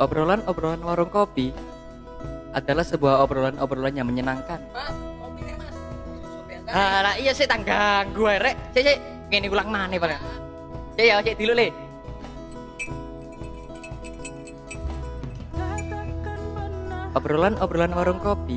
Obrolan-obrolan 0.00 0.80
warung 0.80 1.12
kopi 1.12 1.52
adalah 2.56 2.80
sebuah 2.80 3.20
obrolan-obrolan 3.20 3.92
yang 3.92 4.08
menyenangkan. 4.08 4.56
Mas, 4.72 4.96
kopi 5.20 5.52
mas. 5.60 5.76
Ah, 6.72 7.12
iya 7.20 7.36
sih 7.36 7.44
tanggang 7.44 8.08
gue 8.16 8.32
rek. 8.40 8.56
Cek 8.72 8.80
cek 8.80 8.98
ngene 9.28 9.52
ulang 9.52 9.68
mana 9.68 10.00
Pak. 10.00 10.16
Cek 10.96 11.04
ya 11.04 11.20
cek 11.20 11.36
dulu 11.36 11.52
le. 11.52 11.68
Obrolan-obrolan 17.12 17.92
warung 17.92 18.24
kopi 18.24 18.56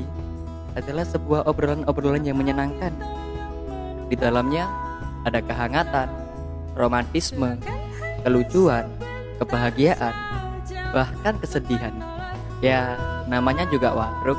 adalah 0.72 1.04
sebuah 1.04 1.44
obrolan-obrolan 1.44 2.24
yang 2.24 2.40
menyenangkan. 2.40 2.96
Di 4.08 4.16
dalamnya 4.16 4.64
ada 5.28 5.44
kehangatan, 5.44 6.08
romantisme, 6.72 7.60
kelucuan, 8.24 8.88
kebahagiaan, 9.36 10.34
bahkan 10.94 11.34
kesedihan. 11.42 11.90
Ya, 12.62 12.94
namanya 13.26 13.66
juga 13.66 13.90
warung. 13.90 14.38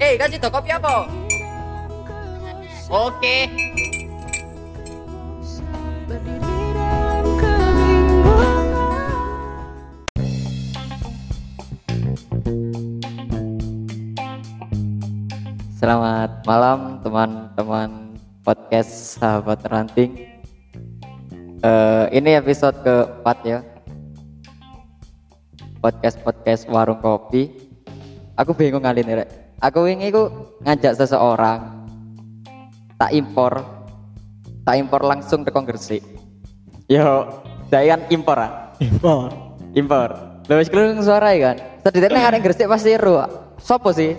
Eh, 0.00 0.16
kasih 0.16 0.40
toko 0.40 0.56
kopi 0.56 0.72
apa? 0.72 1.04
Oke. 2.88 3.52
Berdiri 6.08 6.72
dalam 6.72 7.24
kebingungan 7.36 8.64
Selamat 15.76 16.40
malam 16.48 17.04
teman-teman 17.04 18.16
podcast 18.40 19.20
sahabat 19.20 19.60
ranting. 19.68 20.37
Eh, 21.58 22.04
ini 22.14 22.38
episode 22.38 22.78
keempat 22.86 23.38
ya. 23.42 23.58
Podcast 25.82 26.22
podcast 26.22 26.62
warung 26.70 27.02
kopi. 27.02 27.50
Aku 28.38 28.54
bingung 28.54 28.86
kali 28.86 29.02
ini 29.02 29.18
rek. 29.18 29.58
Aku 29.58 29.90
ini 29.90 30.14
aku 30.14 30.54
ngajak 30.62 30.94
seseorang 30.94 31.90
tak 32.94 33.10
impor, 33.10 33.58
tak 34.62 34.78
impor 34.78 35.02
langsung 35.02 35.42
ke 35.42 35.50
Gresik. 35.50 36.02
Yo, 36.86 37.26
dayan 37.74 38.06
impor 38.06 38.38
ah. 38.38 38.70
Impor. 38.78 39.34
Impor. 39.74 40.10
Lha 40.46 40.62
wis 40.62 40.70
kelung 40.70 41.02
suara 41.02 41.34
ya 41.34 41.50
kan. 41.50 41.56
Sedhetene 41.82 42.22
arek 42.22 42.46
Gresik 42.46 42.70
pasti 42.70 42.94
ero. 42.94 43.18
Sopo 43.58 43.90
sih? 43.90 44.14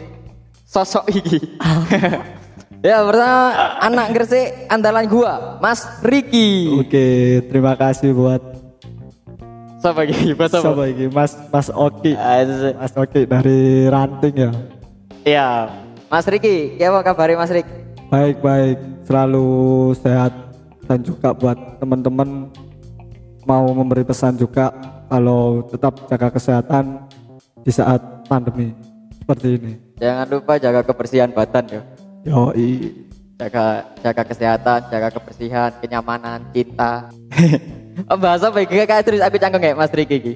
Sosok 0.67 1.07
iki. 1.07 1.39
ya, 2.83 3.03
pertama 3.03 3.43
anak 3.83 4.07
Gresik 4.15 4.47
andalan 4.67 5.05
gua, 5.07 5.57
Mas 5.63 5.83
Riki. 6.03 6.79
Oke, 6.79 7.07
terima 7.47 7.73
kasih 7.75 8.11
buat 8.15 8.41
Sopo 9.79 10.03
iki? 10.03 10.35
Mas 10.35 10.51
siapa 10.51 10.83
ini? 10.91 11.07
Mas 11.07 11.31
Mas 11.47 11.67
Oki. 11.71 12.11
Asik. 12.11 12.75
Mas 12.75 12.93
Oki 12.99 13.21
dari 13.23 13.87
Ranting 13.87 14.35
ya. 14.35 14.51
Iya. 15.23 15.49
Mas 16.11 16.27
Riki, 16.27 16.75
ya 16.75 16.91
apa 16.91 16.99
kabar 17.05 17.31
Mas 17.39 17.53
Rik? 17.53 17.63
Baik 18.11 18.43
baik, 18.43 18.77
selalu 19.07 19.47
sehat 20.01 20.33
dan 20.89 20.99
juga 21.05 21.31
buat 21.31 21.55
teman-teman 21.77 22.49
mau 23.45 23.69
memberi 23.71 24.01
pesan 24.01 24.35
juga 24.35 24.73
kalau 25.05 25.63
tetap 25.69 26.09
jaga 26.09 26.27
kesehatan 26.33 27.05
di 27.61 27.71
saat 27.71 28.01
pandemi 28.25 28.73
seperti 29.21 29.47
ini. 29.61 29.73
Jangan 30.01 30.27
lupa 30.27 30.57
jaga 30.57 30.81
kebersihan 30.81 31.29
badan 31.29 31.65
ya. 31.69 31.81
Yoi. 32.27 32.91
Jaga 33.39 33.87
jaga 34.03 34.23
kesehatan, 34.27 34.79
jaga 34.91 35.07
kebersihan, 35.15 35.71
kenyamanan, 35.79 36.43
cinta. 36.51 37.07
oh, 38.11 38.19
bahasa 38.19 38.51
apa 38.51 38.59
iki 38.67 38.75
kayak 38.83 39.07
terus 39.07 39.23
aku 39.23 39.39
canggung 39.39 39.63
ya 39.63 39.71
Mas 39.75 39.95
Riki 39.95 40.15
iki. 40.19 40.33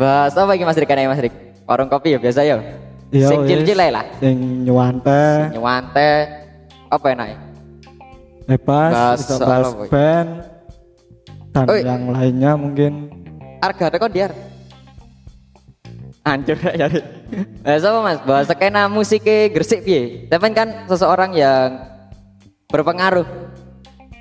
Bahasa 0.00 0.48
apa 0.48 0.56
iki 0.56 0.64
Mas 0.64 0.80
Rik 0.80 0.88
Kayak 0.88 1.12
Mas 1.12 1.20
Rik? 1.20 1.34
Warung 1.68 1.92
kopi 1.92 2.16
ya 2.16 2.18
biasa 2.18 2.40
ya. 2.48 2.56
Iya, 3.12 3.28
Sing 3.28 3.44
cil-cil 3.44 3.76
lah. 3.76 4.06
Sing 4.22 4.64
nyuwante, 4.64 5.52
Nyewante 5.52 6.10
apa 6.88 7.06
enak 7.12 7.26
ya? 7.28 7.38
bebas, 8.50 8.90
bahas 9.38 9.70
apa? 9.70 9.86
band 9.86 10.30
dan 11.54 11.66
Oi. 11.70 11.86
yang 11.86 12.02
lainnya 12.10 12.52
mungkin 12.58 12.92
Harga 13.62 13.92
kok 13.92 14.10
diar. 14.10 14.32
Hancur 16.20 16.56
ya. 16.76 16.86
Eh 17.64 17.78
sama 17.80 18.04
Mas, 18.04 18.20
bahas 18.28 18.44
skena 18.44 18.92
musik 18.92 19.24
Gresik 19.24 19.88
piye? 19.88 20.28
Tapi 20.28 20.52
kan 20.52 20.84
seseorang 20.84 21.32
yang 21.32 21.80
berpengaruh 22.68 23.24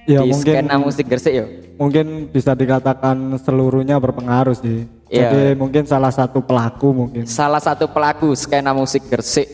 ya 0.07 0.23
di 0.23 0.31
mungkin 0.31 0.53
skena 0.55 0.75
musik 0.79 1.05
Gresik 1.05 1.33
ya. 1.35 1.45
mungkin 1.77 2.27
bisa 2.31 2.55
dikatakan 2.55 3.35
seluruhnya 3.43 3.99
berpengaruh 3.99 4.55
sih. 4.55 4.87
Iya. 5.11 5.27
Jadi 5.27 5.41
mungkin 5.59 5.83
salah 5.83 6.09
satu 6.09 6.39
pelaku 6.39 6.95
mungkin. 6.95 7.23
Salah 7.27 7.59
satu 7.59 7.85
pelaku 7.91 8.31
skena 8.33 8.71
musik 8.71 9.03
Gresik. 9.11 9.47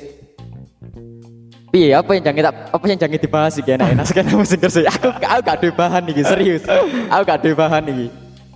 Piye 1.74 1.92
apa 1.92 2.08
yang 2.16 2.24
jangan 2.24 2.38
kita- 2.40 2.72
apa 2.72 2.86
yang 2.88 3.00
jangan 3.02 3.20
dibahas 3.20 3.54
iki 3.60 3.70
enak-enak 3.74 4.06
skena 4.06 4.32
musik 4.38 4.62
Gresik. 4.62 4.86
Aku 4.86 5.12
aku 5.12 5.42
gak 5.44 5.56
ada 5.60 5.70
bahan 5.74 6.02
nih 6.08 6.24
serius. 6.24 6.64
Aku 7.10 7.22
gak 7.26 7.42
ada 7.42 7.52
bahan 7.52 7.84
nih. 7.90 8.10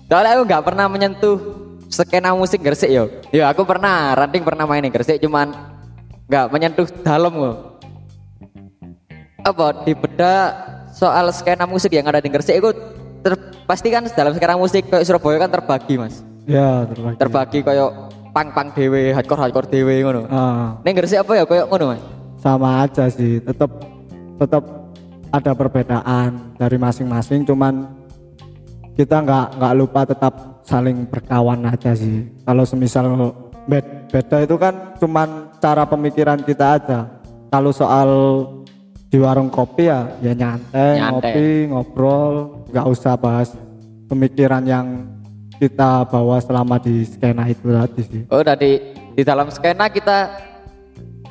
Soalnya 0.07 0.31
aku 0.39 0.43
gak 0.47 0.63
pernah 0.63 0.85
menyentuh 0.87 1.37
skena 1.89 2.31
musik 2.31 2.61
Gresik 2.61 2.87
yo. 2.87 3.09
Yo 3.29 3.43
aku 3.43 3.65
pernah, 3.65 4.13
ranting 4.13 4.45
pernah 4.45 4.63
main 4.63 4.85
di 4.85 4.89
Gresik 4.89 5.19
cuman 5.19 5.51
gak 6.25 6.53
menyentuh 6.53 6.85
dalam 7.01 7.33
kok. 7.33 7.55
Apa 9.41 9.83
di 9.83 9.93
beda 9.95 10.33
soal 10.91 11.31
skena 11.31 11.65
musik 11.65 11.89
yang 11.89 12.05
ada 12.05 12.19
di 12.19 12.29
Gresik 12.29 12.55
itu 12.55 12.69
ter- 13.19 13.39
pasti 13.65 13.89
kan 13.89 14.05
dalam 14.07 14.31
skena 14.31 14.55
musik 14.55 14.85
kayak 14.85 15.05
Surabaya 15.05 15.41
kan 15.41 15.51
terbagi 15.51 15.95
mas 15.95 16.21
Ya 16.43 16.83
terbagi. 16.85 17.15
terbagi 17.17 17.59
kayak 17.61 17.89
pang-pang 18.29 18.69
dewe, 18.73 19.09
hardcore-hardcore 19.09 19.69
dewe 19.69 20.01
ngono. 20.01 20.21
Ah, 20.29 20.77
Ning 20.81 20.93
Gresik 20.93 21.21
apa 21.21 21.33
ya 21.33 21.43
kayak 21.45 21.65
ngono, 21.65 21.93
Mas? 21.93 22.01
sama 22.39 22.87
aja 22.87 23.05
sih. 23.11 23.37
Tetap 23.43 23.67
tetap 24.39 24.63
ada 25.29 25.51
perbedaan 25.53 26.55
dari 26.55 26.77
masing-masing. 26.79 27.43
Cuman 27.43 27.85
kita 28.95 29.19
nggak 29.19 29.59
nggak 29.59 29.73
lupa 29.75 30.01
tetap 30.07 30.33
saling 30.69 31.09
berkawan 31.09 31.65
aja 31.65 31.97
sih. 31.97 32.29
Kalau 32.45 32.61
semisal 32.61 33.09
bed- 33.65 34.13
beda 34.13 34.45
itu 34.45 34.55
kan 34.61 34.93
cuman 35.01 35.49
cara 35.57 35.89
pemikiran 35.89 36.37
kita 36.45 36.77
aja. 36.77 36.99
Kalau 37.49 37.73
soal 37.73 38.09
di 39.09 39.17
warung 39.17 39.49
kopi 39.49 39.89
ya 39.89 40.05
ya 40.21 40.37
nyantai, 40.37 41.01
Nyantai. 41.01 41.09
ngopi, 41.09 41.49
ngobrol, 41.73 42.33
nggak 42.69 42.85
usah 42.85 43.17
bahas 43.17 43.57
pemikiran 44.05 44.61
yang 44.69 45.09
kita 45.57 46.05
bawa 46.05 46.37
selama 46.37 46.77
di 46.77 47.01
skena 47.09 47.49
itu 47.49 47.65
tadi 47.65 48.01
sih. 48.05 48.21
Oh, 48.29 48.45
dari 48.45 48.93
di 49.17 49.21
dalam 49.25 49.49
skena 49.49 49.89
kita 49.89 50.29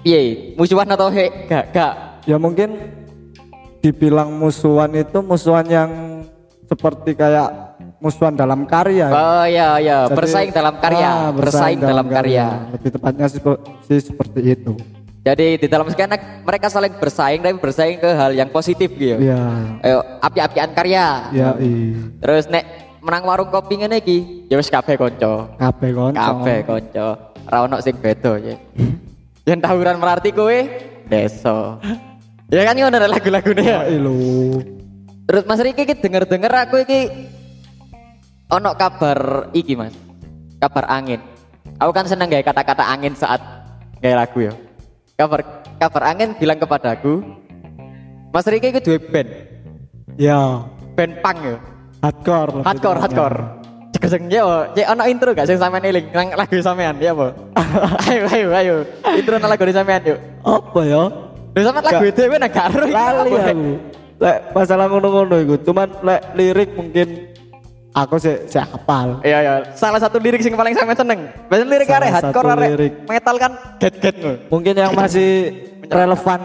piye? 0.03 0.53
Musuhan 0.59 0.91
atau 0.91 1.09
he? 1.09 1.31
Gak, 1.47 1.70
gak. 1.70 1.94
Ya 2.26 2.37
mungkin 2.37 2.76
dibilang 3.81 4.34
musuhan 4.37 4.91
itu 4.93 5.22
musuhan 5.22 5.65
yang 5.70 5.91
seperti 6.69 7.16
kayak 7.16 7.68
musuhan 7.98 8.34
dalam 8.34 8.64
karya. 8.64 9.10
Oh 9.10 9.44
iya 9.44 9.78
iya, 9.78 9.98
Jadi- 10.06 10.16
bersaing 10.16 10.50
dalam 10.54 10.75
karya, 10.78 11.10
Ah, 11.10 11.31
bersaing 11.34 11.78
dalam 11.78 12.06
karya. 12.06 12.47
Lebih 12.75 12.91
tepatnya 12.94 13.26
sih, 13.26 13.41
sih 13.86 13.98
seperti 14.00 14.41
itu. 14.54 14.72
Jadi 15.26 15.60
di 15.60 15.66
dalam 15.69 15.84
skena 15.92 16.16
mereka 16.16 16.72
saling 16.72 16.94
bersaing 16.97 17.42
tapi 17.42 17.58
bersaing 17.60 17.98
ke 18.00 18.10
hal 18.16 18.32
yang 18.32 18.48
positif 18.48 18.88
gitu. 18.97 19.19
Iya. 19.19 19.42
Ayo, 19.84 19.98
api-apian 20.25 20.70
karya. 20.72 21.06
Ya 21.34 21.53
i. 21.60 21.92
Terus 22.22 22.48
nek 22.48 22.64
menang 23.03 23.26
warung 23.26 23.50
kopi 23.53 23.82
ngene 23.82 24.00
iki, 24.00 24.48
ya 24.48 24.56
wis 24.56 24.70
kabeh 24.72 24.97
kanca. 24.97 25.53
Kabeh 25.58 25.91
konco. 25.92 26.16
Kabeh 26.16 26.58
kanca. 26.64 27.08
Ora 27.44 27.58
ono 27.66 27.76
sing 27.82 27.98
beda 27.98 28.41
ya. 28.41 28.56
Yen 29.44 29.60
tawuran 29.60 30.00
merarti 30.00 30.32
kowe 30.32 30.58
desa. 31.10 31.76
Ya 32.48 32.64
kan 32.64 32.78
ngono 32.78 32.97
lagu-lagune 32.97 33.60
ya. 33.60 33.84
Terus 35.28 35.44
Mas 35.44 35.61
Riki 35.61 35.84
iki 35.84 35.93
denger-denger 35.93 36.52
aku 36.69 36.88
iki 36.88 37.00
ono 38.49 38.71
kabar 38.75 39.53
iki 39.53 39.77
Mas. 39.77 39.95
Kabar 40.59 40.89
angin. 40.89 41.21
Aku 41.79 41.95
kan 41.95 42.09
seneng 42.09 42.27
gawe 42.27 42.43
kata-kata 42.43 42.83
angin 42.83 43.15
saat 43.15 43.39
gawe 44.00 44.15
lagu 44.19 44.39
ya. 44.43 44.53
Kabar 45.15 45.41
kabar 45.79 46.03
angin 46.11 46.35
bilang 46.35 46.59
kepadaku 46.59 47.23
Mas 48.29 48.45
Riki 48.45 48.69
iki 48.69 48.81
duwe 48.85 48.99
band, 49.00 49.29
Ya. 50.21 50.61
band 50.93 51.15
punk 51.25 51.39
ya. 51.41 51.56
Hardcore. 52.05 52.61
Hardcore, 52.61 53.00
hardcore. 53.00 53.39
Cek 53.89 54.05
sing 54.05 54.23
yo, 54.29 54.69
cek 54.77 54.85
ono 54.85 55.03
intro 55.09 55.33
gak 55.33 55.49
sing 55.49 55.56
sampean 55.56 55.81
eling 55.89 56.12
nang 56.12 56.37
lagu 56.37 56.61
sampean 56.61 57.00
ya 57.00 57.17
apa? 57.17 57.33
ayo 58.12 58.23
ayo 58.29 58.49
ayo. 58.53 58.75
Intro 59.17 59.41
nang 59.41 59.49
lagu 59.49 59.65
sampean 59.73 60.03
yuk. 60.05 60.19
Apa 60.45 60.81
ya? 60.85 61.03
Lho 61.56 61.61
sampean 61.65 61.85
lagu 61.89 62.05
Gak. 62.05 62.15
dhewe 62.15 62.37
nang 62.37 62.53
karo 62.53 62.85
Lali 62.85 63.33
aku. 63.33 63.71
Lek 64.19 64.39
masalah 64.50 64.87
ngono-ngono 64.91 65.37
iku, 65.41 65.55
cuman 65.62 65.89
lek 66.03 66.21
lirik 66.35 66.71
mungkin 66.75 67.27
aku 67.93 68.17
sih 68.20 68.35
sih 68.49 68.61
hafal. 68.61 69.20
Iya 69.25 69.38
iya, 69.40 69.55
salah 69.76 70.00
satu 70.00 70.20
lirik 70.20 70.40
sing 70.40 70.56
paling 70.56 70.75
sampean 70.76 70.99
seneng. 70.99 71.20
Biasanya 71.49 71.69
lirik 71.69 71.88
arek 71.88 72.11
hardcore 72.12 72.49
arek 72.55 72.70
lirik. 72.75 72.93
metal 73.08 73.37
kan 73.37 73.52
get-get 73.81 74.14
ngono. 74.20 74.37
Mungkin 74.52 74.75
yang 74.76 74.93
masih 74.96 75.31
relevan 75.88 76.40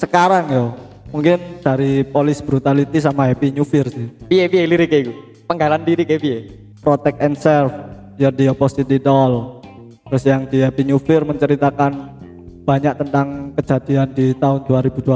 sekarang 0.00 0.44
yo. 0.48 0.64
Mungkin 1.12 1.60
dari 1.60 2.08
Police 2.08 2.40
Brutality 2.40 2.96
sama 2.96 3.28
Happy 3.28 3.52
New 3.52 3.68
Year 3.68 3.86
sih. 3.92 4.08
Piye 4.32 4.48
piye 4.48 4.64
liriknya 4.64 5.08
iku? 5.08 5.12
Penggalan 5.44 5.84
diri 5.84 6.08
kayak 6.08 6.20
piye? 6.24 6.38
Protect 6.80 7.20
and 7.20 7.36
serve. 7.36 7.92
ya 8.20 8.28
di 8.28 8.44
Opposite 8.48 9.00
Doll 9.00 9.64
terus 10.08 10.22
yang 10.28 10.44
di 10.44 10.60
Happy 10.60 10.84
New 10.84 11.00
Year 11.08 11.24
menceritakan 11.24 12.20
banyak 12.62 12.94
tentang 13.00 13.56
kejadian 13.56 14.12
di 14.12 14.36
tahun 14.36 14.68
2020 14.68 15.08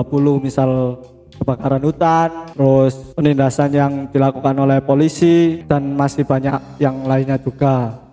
misal 0.43 0.99
kebakaran 1.37 1.83
hutan 1.83 2.29
terus 2.55 2.95
penindasan 3.13 3.71
yang 3.75 3.93
dilakukan 4.09 4.57
oleh 4.57 4.79
polisi 4.81 5.63
dan 5.67 5.95
masih 5.95 6.25
banyak 6.25 6.81
yang 6.81 7.05
lainnya 7.05 7.37
juga 7.37 8.07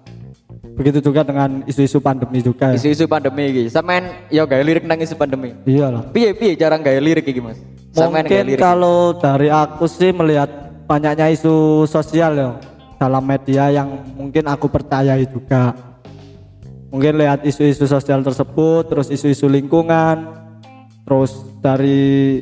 begitu 0.74 1.00
juga 1.06 1.21
dengan 1.21 1.62
isu-isu 1.69 2.01
pandemi 2.01 2.42
juga. 2.42 2.74
Isu-isu 2.74 3.06
pandemi 3.06 3.54
iki. 3.54 3.63
Sampean 3.69 4.10
ya 4.33 4.44
gawe 4.44 4.63
lirik 4.65 4.83
nang 4.89 4.98
isu 4.98 5.13
pandemi. 5.13 5.54
iyalah 5.69 6.10
Piye 6.10 6.33
piye 6.33 6.57
cara 6.57 6.81
gawe 6.81 7.00
lirik 7.00 7.30
iki, 7.30 7.42
Mas? 7.42 7.62
Sampean 7.94 8.25
Mungkin 8.25 8.45
lirik. 8.50 8.62
kalau 8.62 9.13
dari 9.21 9.54
aku 9.54 9.86
sih 9.86 10.09
melihat 10.09 10.50
banyaknya 10.89 11.30
isu 11.30 11.86
sosial 11.86 12.31
ya 12.33 12.51
dalam 12.98 13.21
media 13.21 13.69
yang 13.69 14.01
mungkin 14.18 14.50
aku 14.50 14.66
percayai 14.69 15.30
juga. 15.30 15.77
Mungkin 16.94 17.18
lihat 17.18 17.42
isu-isu 17.42 17.89
sosial 17.89 18.21
tersebut, 18.21 18.86
terus 18.86 19.09
isu-isu 19.09 19.50
lingkungan, 19.50 20.30
terus 21.06 21.33
dari 21.57 22.38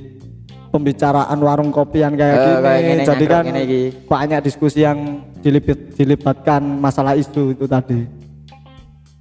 pembicaraan 0.71 1.37
warung 1.43 1.69
kopian 1.69 2.15
kayak 2.15 2.35
Eh, 2.35 2.41
gini, 2.41 2.59
kayak 2.63 2.81
gini, 2.81 3.03
jadi 3.03 3.25
kan 3.27 3.43
gini 3.45 3.63
banyak 4.07 4.39
diskusi 4.41 4.87
yang 4.87 5.21
dilipit, 5.43 5.93
dilibatkan 5.99 6.63
masalah 6.63 7.13
isu 7.19 7.53
itu 7.53 7.67
tadi. 7.67 8.07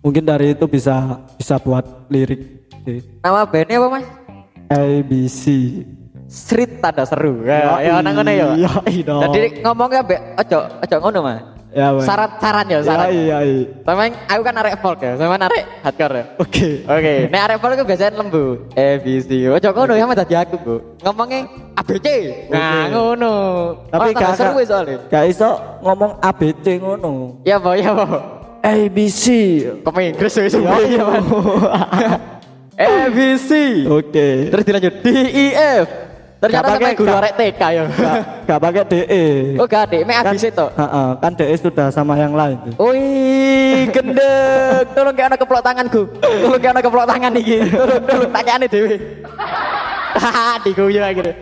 Mungkin 0.01 0.25
dari 0.25 0.57
itu 0.57 0.65
bisa 0.65 1.21
bisa 1.37 1.61
buat 1.61 1.85
lirik. 2.09 2.41
Nama 3.21 3.45
bandnya 3.45 3.77
apa, 3.77 3.87
Mas? 3.93 4.07
ABC. 4.73 5.45
Street 6.31 6.79
tanda 6.81 7.05
seru. 7.05 7.43
Ya, 7.45 7.83
ya 7.83 7.99
nang 8.01 8.15
ngono 8.17 8.31
ya. 8.33 8.55
Jadi 9.35 9.61
ngomongnya 9.61 10.01
be 10.07 10.17
ojo 10.41 10.59
ojo 10.81 10.97
ngono, 11.03 11.19
Mas. 11.27 11.60
Ya, 11.71 11.95
Bang. 11.95 12.03
Saran-saran 12.03 12.67
ya, 12.67 12.79
Ya, 12.79 12.79
saran. 12.83 13.07
iya, 13.15 13.39
iya. 13.47 13.63
Sama 13.87 14.11
aku 14.11 14.43
kan 14.43 14.55
arek 14.59 14.75
folk 14.83 14.99
ya, 15.07 15.15
sama 15.15 15.39
arek 15.39 15.65
hardcore 15.87 16.15
ya. 16.19 16.25
Oke. 16.43 16.69
Oke, 16.83 17.15
nek 17.31 17.41
arek 17.47 17.57
folk 17.63 17.73
itu 17.79 17.85
biasanya 17.87 18.19
lembu. 18.19 18.45
A 18.75 18.87
B 18.99 19.07
C. 19.23 19.29
Ojo 19.47 19.69
ngono 19.71 19.93
ya 19.95 20.05
dadi 20.19 20.35
aku, 20.35 20.57
Bu. 20.59 20.75
Ngomongnya 21.07 21.47
ABC. 21.79 22.07
Nah, 22.51 22.91
ngono. 22.91 23.35
Tapi 23.87 24.11
Oh, 24.11 24.19
gak 24.19 24.35
seru 24.35 24.59
soalnya. 24.67 24.99
Gak 25.07 25.25
iso 25.31 25.51
ngomong 25.87 26.19
ABC 26.19 26.67
ngono. 26.83 27.39
Ya, 27.47 27.63
Bo, 27.63 27.79
ya, 27.79 27.95
Bo. 27.95 28.07
ABC. 28.67 29.25
Kok 29.87 29.95
Inggris 29.95 30.35
wis 30.43 30.55
Ya, 30.59 30.75
ya, 30.91 31.03
Mas. 31.07 31.25
A 32.83 33.13
B 33.15 33.19
C. 33.39 33.51
Oke. 33.87 34.51
Terus 34.51 34.65
dilanjut 34.67 34.95
D 35.07 35.07
E 35.31 35.47
F. 35.87 36.10
Ternyata 36.41 36.65
Gak 36.65 36.73
sampai 36.73 36.89
pakai- 36.89 36.97
guru 36.97 37.13
arek 37.13 37.33
TK 37.37 37.63
ya. 37.69 37.85
Gak, 37.85 38.17
gak 38.49 38.59
pakai 38.65 38.83
DE. 38.89 39.25
Oh, 39.61 39.67
gak 39.69 39.85
deh, 39.93 40.01
mek 40.09 40.17
ABC 40.25 40.45
tok. 40.57 40.73
Heeh, 40.73 41.09
kan 41.21 41.33
DE 41.37 41.55
sudah 41.61 41.89
sama 41.93 42.17
yang 42.17 42.33
lain. 42.33 42.57
Wih, 42.81 43.93
gendek. 43.93 44.89
Tolong 44.97 45.13
kayak 45.13 45.29
anak 45.37 45.39
keplok 45.45 45.61
tanganku. 45.61 46.03
Tolong 46.17 46.61
kayak 46.65 46.73
anak 46.81 46.85
keplok 46.89 47.05
tangan 47.05 47.33
iki. 47.37 47.57
Tolong, 47.69 48.03
tolong 48.09 48.31
tak 48.33 48.43
kayak 48.49 48.59
dewe. 48.73 48.95
Haha, 50.17 50.47
diguyu 50.65 50.99
deh. 50.99 51.37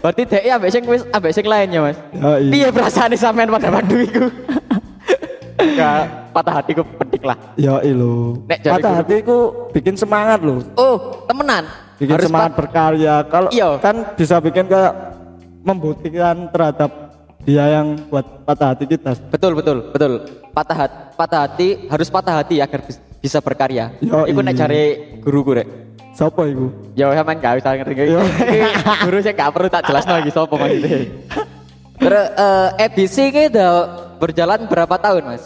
Berarti 0.00 0.22
DE 0.24 0.48
ambek 0.48 0.70
sing 0.72 0.82
wis 0.88 1.04
ambek 1.12 1.32
sing 1.36 1.44
lainnya, 1.44 1.84
Mas. 1.84 2.00
Ya, 2.16 2.30
iya. 2.40 2.48
Piye 2.48 2.68
perasaane 2.72 3.16
sampean 3.20 3.52
pada 3.52 3.68
waktu 3.68 4.08
iku? 4.08 4.24
Gak 5.76 6.32
patah 6.32 6.64
hatiku 6.64 6.82
petik 6.96 7.22
lah. 7.28 7.36
Ya 7.60 7.76
ilo. 7.84 8.40
Nek 8.48 8.58
jari 8.64 8.80
Patah 8.80 8.92
hatiku 9.04 9.68
bikin 9.76 10.00
semangat 10.00 10.40
loh. 10.40 10.64
Oh, 10.80 11.24
temenan. 11.28 11.83
Bikin 11.94 12.14
Harus 12.18 12.26
semangat 12.26 12.52
berkarya. 12.58 13.14
Kalau 13.30 13.48
Iya. 13.54 13.78
kan 13.78 13.96
bisa 14.18 14.36
bikin 14.42 14.66
kayak 14.66 14.92
membuktikan 15.62 16.50
terhadap 16.50 16.90
dia 17.44 17.64
yang 17.80 17.96
buat 18.08 18.24
patah 18.42 18.72
hati 18.74 18.84
kita. 18.88 19.14
Betul, 19.30 19.52
betul, 19.54 19.76
betul. 19.92 20.12
Patah 20.50 20.76
hati, 20.76 20.96
patah 21.14 21.40
hati 21.46 21.68
harus 21.86 22.08
patah 22.08 22.34
hati 22.40 22.56
agar 22.58 22.80
bis- 22.82 23.02
bisa 23.20 23.38
berkarya. 23.40 23.94
Yo, 24.00 24.24
Iku 24.24 24.40
nek 24.40 24.54
iya. 24.56 24.60
cari 24.64 24.82
guruku 25.20 25.56
rek. 25.56 25.68
Siapa 26.14 26.46
itu? 26.46 26.70
Ya 26.94 27.10
sampean 27.10 27.42
gak 27.42 27.58
usah 27.58 27.74
ngerti. 27.74 27.94
Guru 29.02 29.16
saya 29.18 29.34
gak 29.34 29.50
perlu 29.50 29.66
tak 29.66 29.82
jelas 29.90 30.06
lagi 30.06 30.30
sapa 30.30 30.54
maksudnya. 30.54 30.98
Terus 32.04 32.26
eh, 32.36 32.84
EBC 32.86 33.16
ini 33.30 33.42
udah 33.50 33.72
berjalan 34.18 34.60
berapa 34.66 34.94
tahun, 34.98 35.22
Mas? 35.26 35.44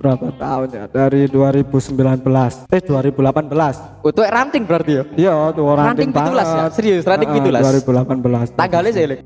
Berapa 0.00 0.32
tahun 0.32 0.68
ya? 0.72 0.84
Dari 0.88 1.28
2019. 1.28 2.24
Eh 2.72 2.80
2018. 2.80 4.00
Untuk 4.00 4.24
ranting 4.24 4.64
berarti 4.64 4.92
ya? 4.96 5.04
Iya, 5.12 5.34
tuh 5.52 5.64
orang 5.68 5.92
Ranting 5.92 6.08
17 6.08 6.48
ya? 6.48 6.64
Serius, 6.72 7.04
ranting 7.04 7.28
17? 7.36 7.84
2018. 7.84 8.56
Tanggalnya 8.56 8.92
sih, 8.96 9.04
Lek. 9.04 9.20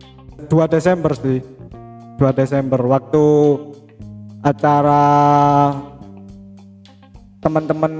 2 0.50 0.66
Desember 0.66 1.12
sih. 1.14 1.38
2 2.18 2.26
Desember 2.34 2.80
waktu 2.82 3.24
acara 4.42 5.02
teman-teman 7.38 7.92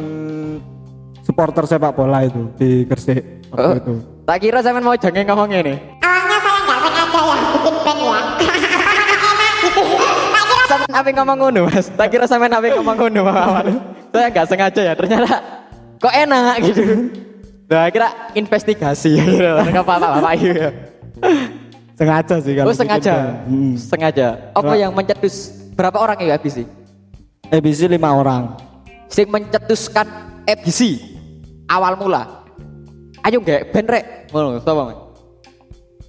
supporter 1.22 1.64
sepak 1.64 1.94
bola 1.94 2.26
itu 2.26 2.50
di 2.54 2.84
Gresik 2.84 3.22
waktu 3.48 3.64
Oh, 3.64 3.74
itu. 3.76 3.94
tak 4.24 4.38
kira 4.40 4.58
sampean 4.60 4.82
mau 4.82 4.98
jangan 4.98 5.24
ngomongnya 5.24 5.60
nih. 5.62 5.76
Awalnya 6.00 6.38
saya 6.38 6.58
nggak 6.58 6.78
sengaja 6.80 7.22
ya. 7.22 7.53
Sampean 10.64 10.92
apa 10.96 11.06
yang 11.12 11.16
ngomong 11.22 11.38
ngono, 11.38 11.60
Mas? 11.68 11.86
Tak 11.92 12.08
kira 12.08 12.24
sampean 12.24 12.52
apa 12.56 12.64
yang 12.66 12.80
ngomong 12.80 12.96
ngono 12.96 13.22
awal. 13.28 13.66
Saya 14.14 14.26
nggak 14.30 14.46
sengaja 14.48 14.80
ya, 14.80 14.92
ternyata 14.96 15.32
kok 16.00 16.14
enak 16.14 16.54
gitu. 16.64 16.82
Nah, 17.64 17.88
kira 17.88 18.08
investigasi 18.36 19.10
ya, 19.16 19.24
gitu. 19.24 19.50
Nggak 19.72 19.84
apa-apa, 19.84 20.06
Bapak 20.20 20.32
ya. 20.40 20.68
Sengaja 21.94 22.34
sih 22.42 22.52
kalau 22.58 22.68
Oh 22.70 22.76
sengaja. 22.76 23.14
Hmm. 23.46 23.74
sengaja. 23.78 24.28
Apa 24.52 24.74
yang 24.74 24.90
mencetus 24.90 25.54
berapa 25.78 25.94
orang 25.98 26.18
ya 26.26 26.34
ABC? 26.34 26.66
ABC 27.54 27.86
lima 27.86 28.10
orang. 28.10 28.58
Sing 29.06 29.30
mencetuskan 29.30 30.06
ABC 30.44 30.98
awal 31.70 31.94
mula. 31.94 32.44
Ayo 33.24 33.40
nggak 33.40 33.72
band 33.72 33.88
rek, 33.88 34.04
ngono 34.34 34.60
sapa? 34.60 35.00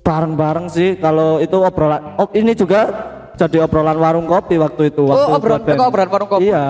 Bareng-bareng 0.06 0.68
sih 0.70 1.00
kalau 1.00 1.40
itu 1.40 1.56
obrolan. 1.56 2.18
Oh 2.20 2.28
ini 2.36 2.52
juga 2.54 3.14
jadi 3.38 3.58
obrolan 3.62 3.96
warung 3.96 4.26
kopi 4.26 4.56
waktu 4.56 4.90
itu. 4.90 5.04
Waktu 5.04 5.26
Oh, 5.26 5.36
obrolan- 5.36 5.64
kok 5.66 5.86
obrolan 5.86 6.10
warung 6.10 6.30
kopi? 6.30 6.48
Iya. 6.48 6.66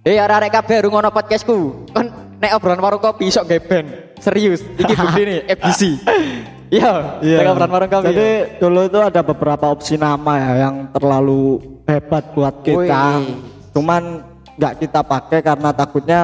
Eh 0.00 0.16
arek-arek 0.16 0.50
kabeh 0.50 0.76
rungono 0.82 1.08
podcastku. 1.08 1.56
Kan 1.92 2.06
nek 2.36 2.56
obrolan 2.56 2.80
warung 2.80 2.98
kopi 2.98 3.28
iso 3.28 3.40
nggak 3.40 3.62
band. 3.62 3.88
Serius, 4.16 4.60
iki 4.74 4.92
bukti 4.96 5.20
nih 5.22 5.38
ABC. 5.46 5.82
Iya, 6.70 7.18
Iya. 7.18 7.36
nek 7.36 7.50
obrolan 7.50 7.72
warung 7.72 7.90
kopi. 7.90 8.06
Jadi 8.08 8.28
dulu 8.56 8.80
itu 8.84 8.98
ada 8.98 9.20
beberapa 9.20 9.66
opsi 9.68 9.94
nama 9.94 10.32
ya 10.36 10.52
yang 10.64 10.74
terlalu 10.88 11.58
hebat 11.84 12.24
buat 12.30 12.54
kita. 12.62 13.02
Wih. 13.18 13.34
Cuman 13.70 14.02
nggak 14.54 14.74
kita 14.78 15.00
pakai 15.00 15.40
karena 15.40 15.70
takutnya 15.70 16.20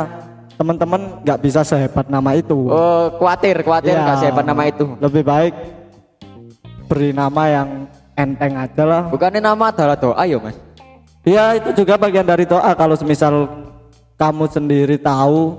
teman-teman 0.54 1.20
nggak 1.20 1.40
bisa 1.40 1.60
sehebat 1.60 2.06
nama 2.06 2.32
itu. 2.32 2.56
Oh, 2.66 3.12
kuatir, 3.18 3.60
kuatir 3.60 3.92
Iya. 3.92 4.02
nggak 4.02 4.18
siapa 4.18 4.40
nama 4.40 4.62
itu. 4.64 4.86
Lebih 4.96 5.20
baik 5.20 5.54
beri 6.86 7.10
nama 7.10 7.42
yang 7.44 7.68
enteng 8.16 8.56
aja 8.56 8.82
lah. 8.82 9.02
Bukannya 9.06 9.38
nama 9.38 9.68
adalah 9.70 9.94
doa 9.94 10.22
ya 10.24 10.40
Mas? 10.40 10.56
Iya 11.22 11.58
itu 11.58 11.84
juga 11.84 11.94
bagian 11.96 12.24
dari 12.24 12.46
doa 12.46 12.70
kalau 12.72 12.94
semisal 12.94 13.46
kamu 14.16 14.46
sendiri 14.46 14.96
tahu 14.96 15.58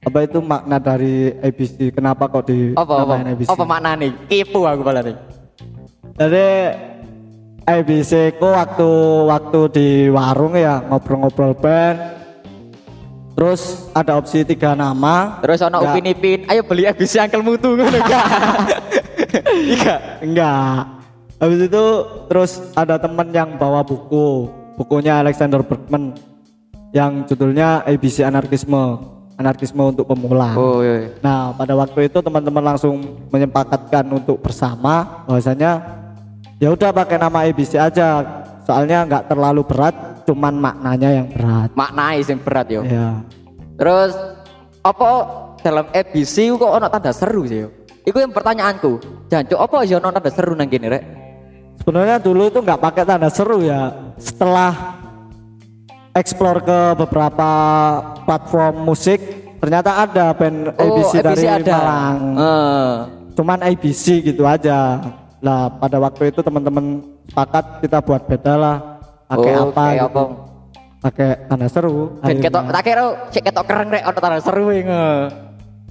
apa 0.00 0.18
itu 0.20 0.36
makna 0.40 0.76
dari 0.76 1.32
ABC 1.38 1.88
kenapa 1.90 2.28
kok 2.28 2.48
di 2.48 2.72
Apa 2.72 3.04
apa? 3.04 3.14
ABC 3.24 3.48
Apa 3.48 3.64
maknanya? 3.64 4.12
Kipu 4.26 4.64
aku 4.64 4.82
malah 4.82 5.00
nih. 5.00 5.16
jadi 6.14 6.48
ABC 7.64 8.36
ku 8.36 8.52
waktu 8.52 8.88
waktu 9.24 9.60
di 9.72 9.88
warung 10.08 10.52
ya 10.54 10.84
ngobrol-ngobrol 10.84 11.56
band 11.56 11.96
terus 13.34 13.88
ada 13.92 14.14
opsi 14.14 14.44
tiga 14.44 14.76
nama 14.76 15.40
Terus 15.40 15.58
ono 15.60 15.82
Upin 15.82 16.06
Ipin, 16.06 16.44
ayo 16.46 16.62
beli 16.62 16.84
ABC 16.84 17.18
Uncle 17.18 17.42
Mutu 17.42 17.74
enggak? 17.74 18.26
Iya. 19.44 19.94
enggak 20.20 20.78
habis 21.44 21.60
itu 21.68 21.84
terus 22.32 22.50
ada 22.72 22.96
temen 22.96 23.28
yang 23.30 23.60
bawa 23.60 23.84
buku 23.84 24.48
bukunya 24.80 25.20
Alexander 25.20 25.60
Bergman 25.60 26.16
yang 26.96 27.28
judulnya 27.28 27.84
ABC 27.84 28.24
Anarkisme 28.24 29.12
Anarkisme 29.34 29.82
untuk 29.82 30.06
pemula 30.06 30.54
Oh 30.54 30.78
iya. 30.80 31.10
Nah, 31.18 31.50
pada 31.58 31.74
waktu 31.74 32.06
itu 32.06 32.22
teman-teman 32.22 32.62
langsung 32.74 33.02
menyepakatkan 33.34 34.06
untuk 34.14 34.38
bersama 34.38 35.26
bahwasanya 35.26 35.82
ya 36.62 36.70
udah 36.70 36.94
pakai 36.94 37.18
nama 37.18 37.42
ABC 37.42 37.74
aja. 37.74 38.22
Soalnya 38.64 39.04
nggak 39.04 39.28
terlalu 39.28 39.60
berat, 39.66 40.24
cuman 40.24 40.56
maknanya 40.56 41.10
yang 41.20 41.26
berat. 41.28 41.68
Maknanya 41.76 42.22
sing 42.24 42.38
berat 42.40 42.66
yo. 42.72 42.80
Ya. 42.86 43.20
Terus 43.76 44.14
apa 44.80 45.10
dalam 45.60 45.90
ABC 45.92 46.48
kok 46.56 46.72
ono 46.72 46.86
tanda 46.88 47.12
seru 47.12 47.44
sih 47.44 47.66
yo? 47.66 47.68
Iku 48.06 48.22
yang 48.22 48.32
pertanyaanku. 48.32 49.00
Jancuk 49.28 49.58
apa 49.60 49.84
ya 49.84 50.00
ono 50.00 50.08
tanda 50.14 50.30
seru 50.32 50.54
nang 50.56 50.70
kene 50.70 50.88
rek? 50.88 51.02
Sebenarnya 51.80 52.16
dulu 52.16 52.48
itu 52.48 52.58
nggak 52.60 52.80
pakai 52.80 53.02
tanda 53.04 53.28
seru 53.28 53.60
ya. 53.60 53.92
Setelah 54.16 54.72
explore 56.14 56.62
ke 56.62 56.80
beberapa 56.96 57.50
platform 58.24 58.86
musik, 58.86 59.18
ternyata 59.58 60.06
ada 60.06 60.30
band 60.32 60.72
ABC 60.78 61.12
dari 61.20 61.44
Malang. 61.44 62.18
Eh. 62.38 62.90
Cuman 63.34 63.58
ABC 63.66 64.22
gitu 64.22 64.46
aja. 64.46 65.02
Lah 65.42 65.68
pada 65.76 65.98
waktu 66.00 66.30
itu 66.32 66.40
teman-teman 66.40 67.02
sepakat 67.28 67.82
kita 67.82 67.98
buat 68.00 68.22
beda 68.30 68.54
lah. 68.54 68.76
Pakai 69.26 69.52
Oh, 69.52 69.72
apa 69.72 69.84
kayak 69.90 70.04
gitu. 70.08 70.24
pakai 71.04 71.28
tanda 71.50 71.66
seru. 71.68 72.16
Ben 72.22 72.38
ketok 72.40 72.64
tak 72.70 72.82
kira 72.86 73.04
cek 73.28 73.42
ketok 73.44 73.64
kereng 73.66 73.88
rek 73.92 74.02
ono 74.06 74.18
tanda 74.22 74.38
seru 74.40 74.64
nge. 74.70 75.04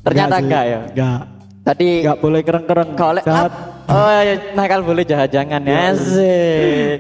Ternyata 0.02 0.36
enggak 0.40 0.63
ya. 0.66 0.80
Enggak. 0.90 1.20
Tadi 1.63 1.90
Enggak 2.02 2.18
boleh 2.20 2.42
kereng-kereng. 2.42 2.90
golek 2.96 3.24
Jahat. 3.24 3.52
Oh, 3.90 4.10
ya, 4.24 4.36
nakal 4.56 4.80
boleh 4.82 5.04
jahat 5.04 5.30
jangan 5.32 5.60
ya. 5.63 5.92
Asik. 5.92 7.00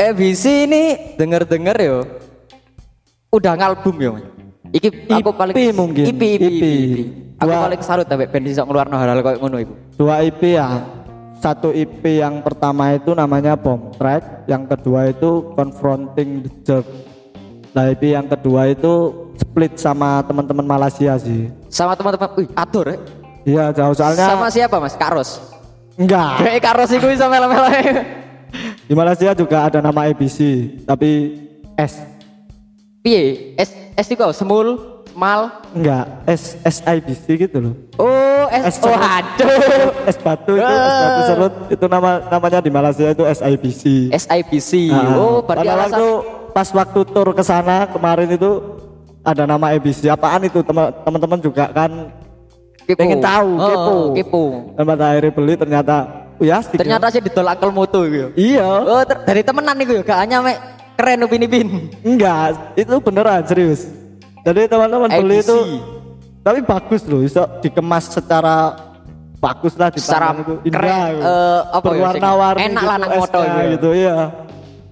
ABC 0.00 0.64
ini 0.64 0.82
denger-denger 1.20 1.76
yo. 1.82 1.98
Udah 3.34 3.52
ngalbum 3.58 3.96
yo. 4.00 4.12
Iki 4.70 5.10
aku 5.10 5.30
paling 5.34 5.54
mungkin. 5.74 6.04
IP 6.06 6.22
IP, 6.22 6.42
EP. 6.42 6.46
IP. 6.46 6.64
Aku 7.40 7.50
Dua- 7.50 7.64
paling 7.66 7.80
salut 7.82 8.06
sampe 8.06 8.28
band 8.28 8.46
iso 8.46 8.62
ngeluarno 8.64 8.96
hal-hal 8.96 9.20
koyo 9.24 9.36
ngono 9.40 9.56
iku. 9.58 9.74
Dua 9.96 10.22
EP 10.22 10.40
ya. 10.44 10.68
Satu 11.40 11.72
EP 11.72 12.04
yang 12.20 12.44
pertama 12.44 12.92
itu 12.92 13.16
namanya 13.16 13.56
Bomb 13.56 13.96
Track, 13.96 14.44
yang 14.44 14.68
kedua 14.68 15.08
itu 15.08 15.56
Confronting 15.56 16.44
the 16.44 16.50
Jerk. 16.68 16.86
Nah 17.72 17.88
EP 17.88 18.02
yang 18.12 18.28
kedua 18.28 18.68
itu 18.68 18.92
split 19.40 19.80
sama 19.80 20.20
teman-teman 20.28 20.68
Malaysia 20.68 21.16
sih. 21.16 21.48
Sama 21.72 21.96
teman-teman, 21.96 22.28
wih, 22.36 22.48
atur 22.52 22.92
ya. 22.92 22.98
Iya 23.42 23.72
jauh 23.72 23.94
soalnya 23.96 24.26
Sama 24.26 24.48
siapa 24.48 24.76
Mas? 24.76 24.94
Karos. 24.94 25.40
enggak. 25.96 26.40
Kayak 26.40 26.62
Karos 26.64 26.90
iku 26.92 27.06
iso 27.08 27.24
melo-melo. 27.28 27.68
Di 28.84 28.92
Malaysia 28.92 29.30
juga 29.32 29.70
ada 29.70 29.78
nama 29.78 30.10
ABC, 30.10 30.38
tapi 30.82 31.38
S 31.78 32.02
Piye? 33.00 33.54
S 33.56 33.70
S 33.94 34.06
iku 34.10 34.28
apa? 34.28 34.34
semul, 34.34 34.76
mal. 35.14 35.62
enggak 35.72 36.04
S 36.26 36.58
SIBC 36.60 37.24
gitu 37.38 37.58
loh. 37.62 37.74
Oh, 37.96 38.44
S, 38.50 38.76
S 38.76 38.84
oh 38.84 38.92
aduh. 38.92 39.88
S 40.04 40.16
batu 40.18 40.52
itu 40.52 40.66
S 40.66 40.96
batu 40.98 41.20
serut 41.24 41.54
itu 41.70 41.84
nama 41.86 42.10
namanya 42.26 42.58
di 42.60 42.68
Malaysia 42.68 43.06
itu 43.08 43.24
SIBC. 43.24 43.82
SIBC. 44.12 44.72
Nah, 44.90 45.16
oh, 45.16 45.40
berarti 45.40 45.68
alasan 45.68 45.96
waktu 45.96 46.06
pas 46.50 46.68
waktu 46.74 47.00
tur 47.06 47.28
ke 47.30 47.44
sana 47.46 47.86
kemarin 47.86 48.26
itu 48.28 48.50
ada 49.22 49.44
nama 49.46 49.70
ABC 49.70 50.08
apaan 50.08 50.42
itu 50.42 50.60
teman- 50.60 50.90
teman-teman 51.04 51.38
juga 51.38 51.68
kan 51.70 52.10
kepo. 52.90 53.00
pengen 53.00 53.18
tahu, 53.20 53.50
Oh, 53.54 53.66
kepo. 53.66 53.96
kepo. 54.14 54.42
pada 54.76 55.04
akhirnya 55.10 55.32
beli 55.32 55.54
ternyata 55.54 55.96
ya 56.36 56.58
ya. 56.58 56.72
Ternyata 56.72 57.06
sih 57.08 57.20
didol 57.20 57.46
Uncle 57.46 57.70
Moto 57.70 58.00
gitu. 58.04 58.28
iya 58.34 58.64
Oh, 58.64 59.02
dari 59.04 59.40
temenan 59.40 59.74
nih 59.74 60.00
gak 60.00 60.18
hanya 60.18 60.40
mek 60.40 60.56
keren 60.94 61.24
upin 61.24 61.42
ipin. 61.42 61.68
enggak 62.00 62.74
itu 62.74 62.94
beneran 62.98 63.40
serius 63.44 63.88
jadi 64.40 64.66
teman-teman 64.66 65.08
beli 65.10 65.40
itu 65.40 65.56
tapi 66.40 66.60
bagus 66.60 67.04
loh 67.04 67.20
bisa 67.20 67.44
dikemas 67.60 68.08
secara 68.08 68.76
bagus 69.36 69.72
lah 69.76 69.88
di 69.88 70.00
Secara 70.00 70.32
itu 70.34 70.60
keren, 70.68 71.12
apa 71.70 71.80
ya, 71.80 71.80
berwarna-warni 71.80 72.60
enak 72.66 72.82
lah 72.84 72.96
nang 72.96 73.10
moto 73.14 73.40
gitu. 73.40 73.68
gitu 73.70 73.88
iya 73.94 74.16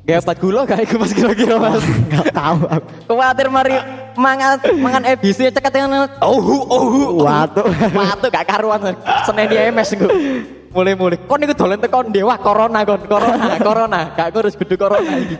Gak 0.04 0.24
obat 0.24 0.36
gula 0.40 0.60
gak 0.64 0.80
iku 0.84 0.96
Mas 0.96 1.12
kira-kira 1.12 1.60
Mas. 1.60 1.84
nggak 2.08 2.32
tahu 2.32 2.58
aku. 2.64 2.88
Kuatir 3.12 3.48
mari 3.52 3.76
mangan 4.18 4.58
mangan 4.76 5.02
ABC 5.06 5.48
ceket 5.48 5.72
yang 5.72 5.94
oh 6.20 6.38
oh 6.66 7.22
Waduh. 7.22 7.64
Waduh 7.94 8.28
gak 8.28 8.44
karuan. 8.44 8.92
Senen 9.22 9.46
di 9.46 9.56
MS 9.56 9.88
iku. 9.94 10.08
Mulai-mulai. 10.68 11.16
Kon 11.24 11.38
niku 11.40 11.54
dolen 11.56 11.80
tekon 11.80 12.12
dewa 12.12 12.36
corona 12.36 12.84
kon, 12.84 13.00
corona, 13.06 13.56
corona. 13.70 14.00
Gak 14.12 14.34
ngurus 14.34 14.52
kudu 14.52 14.74
corona 14.76 15.12
iki. 15.16 15.36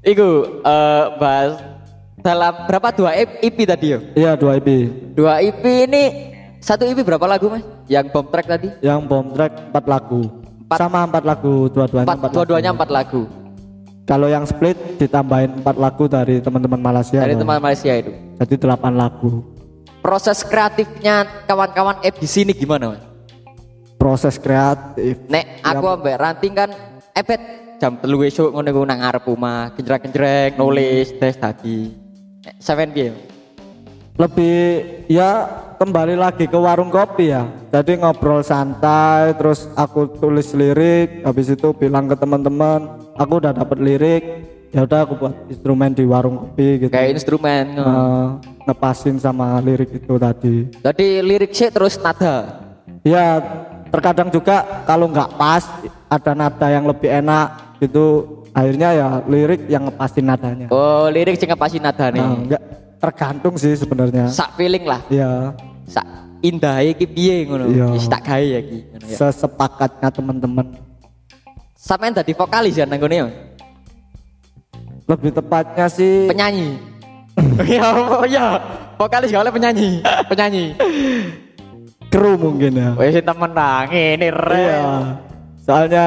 Iku 0.00 0.28
eh 0.64 1.04
bahas 1.20 1.60
dalam 2.20 2.52
berapa 2.64 2.88
dua 2.92 3.10
EP 3.16 3.56
tadi 3.64 3.92
ya? 3.92 3.98
iya 4.12 4.30
dua 4.36 4.56
EP 4.56 4.68
Dua 5.16 5.40
EP 5.40 5.64
ini 5.64 6.02
satu 6.60 6.84
EP 6.84 7.00
berapa 7.00 7.24
lagu 7.24 7.48
Mas? 7.48 7.64
Yang 7.88 8.12
bomb 8.12 8.28
track 8.28 8.44
tadi? 8.44 8.68
yang 8.84 9.08
bom 9.08 9.32
track 9.32 9.72
empat 9.72 9.84
lagu 9.88 10.20
Empat. 10.68 10.78
sama 10.78 11.08
empat 11.08 11.24
lagu 11.24 11.72
dua-duanya 11.72 12.04
Empat, 12.04 12.16
empat 12.20 12.30
dua-duanya 12.36 12.68
lagu. 12.68 12.76
empat 12.76 12.90
lagu 12.92 13.20
kalau 14.10 14.26
yang 14.26 14.42
split 14.42 14.74
ditambahin 14.98 15.62
empat 15.62 15.78
lagu 15.78 16.10
dari 16.10 16.42
teman-teman 16.42 16.82
Malaysia 16.82 17.22
dari 17.22 17.38
teman 17.38 17.62
Malaysia 17.62 17.94
itu. 17.94 18.10
jadi 18.42 18.54
delapan 18.58 18.98
lagu 18.98 19.46
Proses 20.00 20.42
kreatifnya 20.42 21.44
kawan-kawan 21.44 22.02
EBC 22.02 22.42
ini 22.42 22.52
gimana 22.56 22.98
Mas? 22.98 23.04
proses 23.94 24.34
kreatif 24.40 25.22
Nek 25.30 25.62
aku 25.62 25.86
ambek 25.86 26.18
ranting 26.18 26.56
kan 26.58 26.74
epet 27.14 27.38
jam 27.78 27.94
telu 28.02 28.26
esuk 28.26 28.50
ngono 28.50 28.68
iku 28.68 28.84
nang 28.84 29.00
ngarep 29.00 29.24
omah, 29.24 29.72
genjreng-genjreng 29.72 30.60
nulis 30.60 31.16
tes 31.16 31.32
tadi. 31.40 31.88
Nek 32.44 32.60
Seven 32.60 32.92
piye? 32.92 33.30
lebih 34.20 34.60
ya 35.08 35.48
kembali 35.80 36.12
lagi 36.12 36.44
ke 36.44 36.58
warung 36.60 36.92
kopi 36.92 37.32
ya 37.32 37.48
jadi 37.72 37.96
ngobrol 37.96 38.44
santai 38.44 39.32
terus 39.32 39.64
aku 39.80 40.12
tulis 40.20 40.52
lirik 40.52 41.24
habis 41.24 41.48
itu 41.48 41.72
bilang 41.72 42.04
ke 42.04 42.12
teman-teman 42.20 42.99
aku 43.20 43.32
udah 43.36 43.52
dapat 43.52 43.78
lirik 43.78 44.24
ya 44.70 44.82
udah 44.82 45.04
aku 45.04 45.14
buat 45.14 45.34
instrumen 45.46 45.90
di 45.90 46.04
warung 46.04 46.40
kopi 46.40 46.80
gitu 46.80 46.90
Kayak 46.90 47.18
instrumen. 47.18 47.64
Eh, 47.74 48.26
ngepasin 48.64 49.18
sama 49.18 49.58
lirik 49.60 49.90
itu 49.92 50.14
tadi 50.16 50.56
Tadi 50.80 51.06
lirik 51.20 51.50
sih 51.50 51.68
terus 51.68 51.98
nada. 51.98 52.56
ya 53.02 53.40
terkadang 53.88 54.28
juga 54.28 54.84
kalau 54.84 55.06
nggak 55.06 55.30
pas 55.34 55.66
ada 56.06 56.32
nada 56.32 56.66
yang 56.68 56.84
lebih 56.84 57.10
enak 57.10 57.46
gitu 57.78 58.04
akhirnya 58.50 58.88
ya 58.92 59.08
lirik 59.26 59.66
yang 59.66 59.84
ngepasin 59.84 60.24
nadanya 60.24 60.66
Oh, 60.68 61.06
lirik 61.06 61.34
sing 61.34 61.48
ngepasi 61.48 61.78
nada 61.78 62.08
nih. 62.08 62.18
Nah, 62.18 62.36
nggak 62.46 62.62
tergantung 62.98 63.54
sih 63.56 63.74
sebenarnya 63.74 64.28
Sak 64.28 64.54
feeling 64.54 64.84
lah. 64.84 65.00
ya 65.08 65.50
Sak 65.84 66.06
indah 66.40 66.78
iki 66.80 67.04
piye 67.04 67.44
ngono. 67.44 67.66
Iya. 67.66 67.86
Wis 67.90 68.06
tak 68.06 68.22
gawe 68.22 68.38
ya 68.40 68.58
iki. 68.60 68.78
ya. 69.04 69.16
sesepakatnya 69.18 70.08
teman-teman 70.08 70.66
Sampeyan 71.80 72.12
dadi 72.12 72.36
vokalis 72.36 72.76
ya 72.76 72.84
nang 72.84 73.00
ya? 73.00 73.24
lebih 75.08 75.32
tepatnya 75.32 75.88
sih 75.88 76.28
Penyanyi. 76.28 76.76
Ya, 77.66 77.88
oh, 77.96 78.22
ya. 78.28 78.60
Vokalis 78.94 79.32
gak 79.32 79.42
oleh 79.42 79.50
penyanyi. 79.50 80.04
Penyanyi. 80.28 80.76
kru 82.10 82.34
mungkin 82.34 82.74
ya 82.74 82.90
Wis 82.98 83.22
temen 83.22 83.50
nang 83.54 83.86
re. 83.86 84.60
iya 84.60 84.82
soalnya 85.62 86.06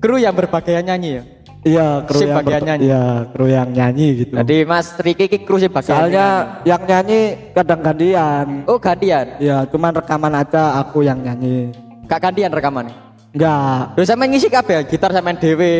Kru 0.00 0.16
yang 0.16 0.32
berbagai 0.32 0.80
nyanyi 0.80 1.20
ya. 1.20 1.22
iya 1.62 1.86
kru 2.02 2.18
Si 2.18 2.24
yang 2.26 2.36
bagian 2.40 2.62
nyanyi. 2.64 2.82
iya 2.88 3.04
kru 3.28 3.44
yang 3.46 3.68
nyanyi 3.70 4.06
gitu 4.24 4.32
Jadi 4.34 4.56
Mas 4.64 4.88
Riki 4.98 5.28
iki 5.28 5.44
kru 5.44 5.60
sing 5.60 5.68
bagian 5.68 5.94
soalnya 5.94 6.26
nyanyi. 6.26 6.64
yang 6.64 6.82
nyanyi 6.88 7.20
kadang 7.52 7.80
gantian 7.84 8.46
Oh 8.64 8.80
gantian. 8.80 9.26
ya 9.38 9.68
cuman 9.68 9.92
rekaman 9.94 10.32
aja 10.32 10.80
aku 10.80 11.04
yang 11.04 11.20
nyanyi 11.20 11.70
Gak 12.08 12.18
gantian 12.18 12.50
rekaman. 12.50 12.88
Enggak. 13.32 13.96
Terus 13.96 14.06
sampean 14.08 14.28
ngisi 14.32 14.48
kabeh 14.48 14.78
gitar 14.88 15.10
sampean 15.12 15.36
dhewe. 15.36 15.74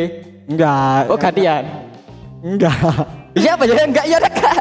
enggak. 0.48 1.08
Oh 1.08 1.16
gantian. 1.16 1.64
enggak. 2.42 2.76
Iya 3.32 3.56
apa 3.56 3.64
ya? 3.64 3.84
Enggak 3.86 4.06
ya 4.08 4.18
enggak. 4.20 4.56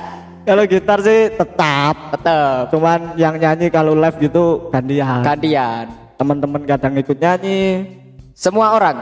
kalau 0.47 0.63
gitar 0.69 0.99
sih 1.03 1.19
tetap. 1.33 1.95
Tetep. 2.15 2.63
Cuman 2.71 2.99
yang 3.19 3.35
nyanyi 3.35 3.67
kalau 3.67 3.97
live 3.97 4.17
gitu 4.19 4.69
gantian. 4.69 5.21
Gantian. 5.23 5.87
teman-teman 6.21 6.61
kadang 6.69 6.93
ikut 7.01 7.17
nyanyi. 7.17 7.89
Semua 8.37 8.77
orang? 8.77 8.97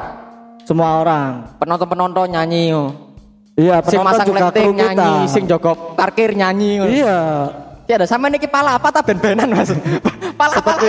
Semua 0.63 1.03
orang. 1.03 1.51
Penonton-penonton 1.60 2.31
nyanyi 2.31 2.72
iya 3.60 3.75
Sing 3.84 4.00
penonton 4.00 4.08
masang 4.08 4.27
juga 4.31 4.48
kru 4.55 4.72
kita 4.72 4.93
nyanyi, 4.96 5.12
sing 5.27 5.43
jogo 5.46 5.72
parkir 6.00 6.31
nyanyi. 6.31 6.72
iya 7.03 7.19
Ya 7.89 7.98
ada 7.98 8.05
sama 8.05 8.29
niki 8.29 8.46
pala 8.46 8.77
apa 8.77 8.93
ta 8.93 9.01
ben-benan 9.01 9.50
Mas. 9.50 9.74
pala 10.39 10.53
apa. 10.55 10.77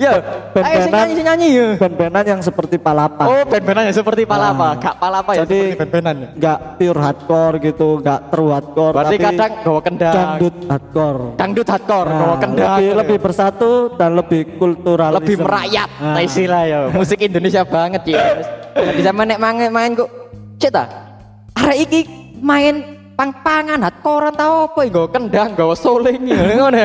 Ya, 0.00 0.16
ayo 0.16 0.80
Ben-benan 0.80 1.12
sing 1.12 1.24
nyanyi 1.28 1.48
ya. 1.52 1.66
band-bandan 1.76 2.24
yang 2.24 2.40
seperti 2.40 2.80
palapa 2.80 3.20
Oh, 3.22 3.44
ben-benan 3.44 3.84
ya 3.84 3.92
seperti 3.92 4.24
pala 4.24 4.48
apa? 4.50 4.80
Gak 4.80 4.96
pala 4.96 5.20
apa 5.20 5.32
ya 5.32 5.44
Jadi 5.44 5.60
seperti 5.60 5.76
ben-benan 5.76 6.14
ya. 6.16 6.28
nggak 6.32 6.58
pure 6.76 6.98
hardcore 6.98 7.56
gitu, 7.60 7.88
nggak 8.00 8.20
true 8.28 8.48
hardcore. 8.48 8.94
Berarti 8.96 9.08
tapi 9.10 9.24
kadang 9.26 9.52
gawa 9.60 9.80
kendang. 9.80 10.14
dangdut 10.16 10.56
hardcore. 10.64 11.20
Dangdut 11.36 11.68
hardcore, 11.68 12.08
Nah, 12.08 12.16
gawa 12.18 12.36
kendang. 12.38 12.68
lebih, 12.70 12.86
ya. 12.86 12.94
lebih 12.96 13.18
bersatu 13.18 13.70
dan 13.94 14.10
lebih 14.14 14.40
kultural. 14.56 15.10
lebih 15.12 15.36
merayat 15.36 15.88
Nah. 15.94 16.16
nah. 16.16 16.22
istilah 16.22 16.62
ya 16.64 16.78
musik 16.90 17.18
Indonesia 17.18 17.60
banget 17.62 18.02
ya 18.06 18.20
jadi 18.88 19.00
sama 19.02 19.24
nek 19.24 19.36
main 19.36 19.68
main 19.68 19.92
kok 19.92 20.08
cita 20.56 20.84
arek 21.54 21.76
iki 21.82 22.00
main 22.40 22.99
pang-pangan 23.20 23.84
hardcore 23.84 24.32
tau 24.32 24.64
apa 24.64 24.80
nggo 24.88 25.04
kendang 25.12 25.52
nggo 25.52 25.76
soling 25.76 26.24
ya 26.24 26.40
ngono 26.56 26.84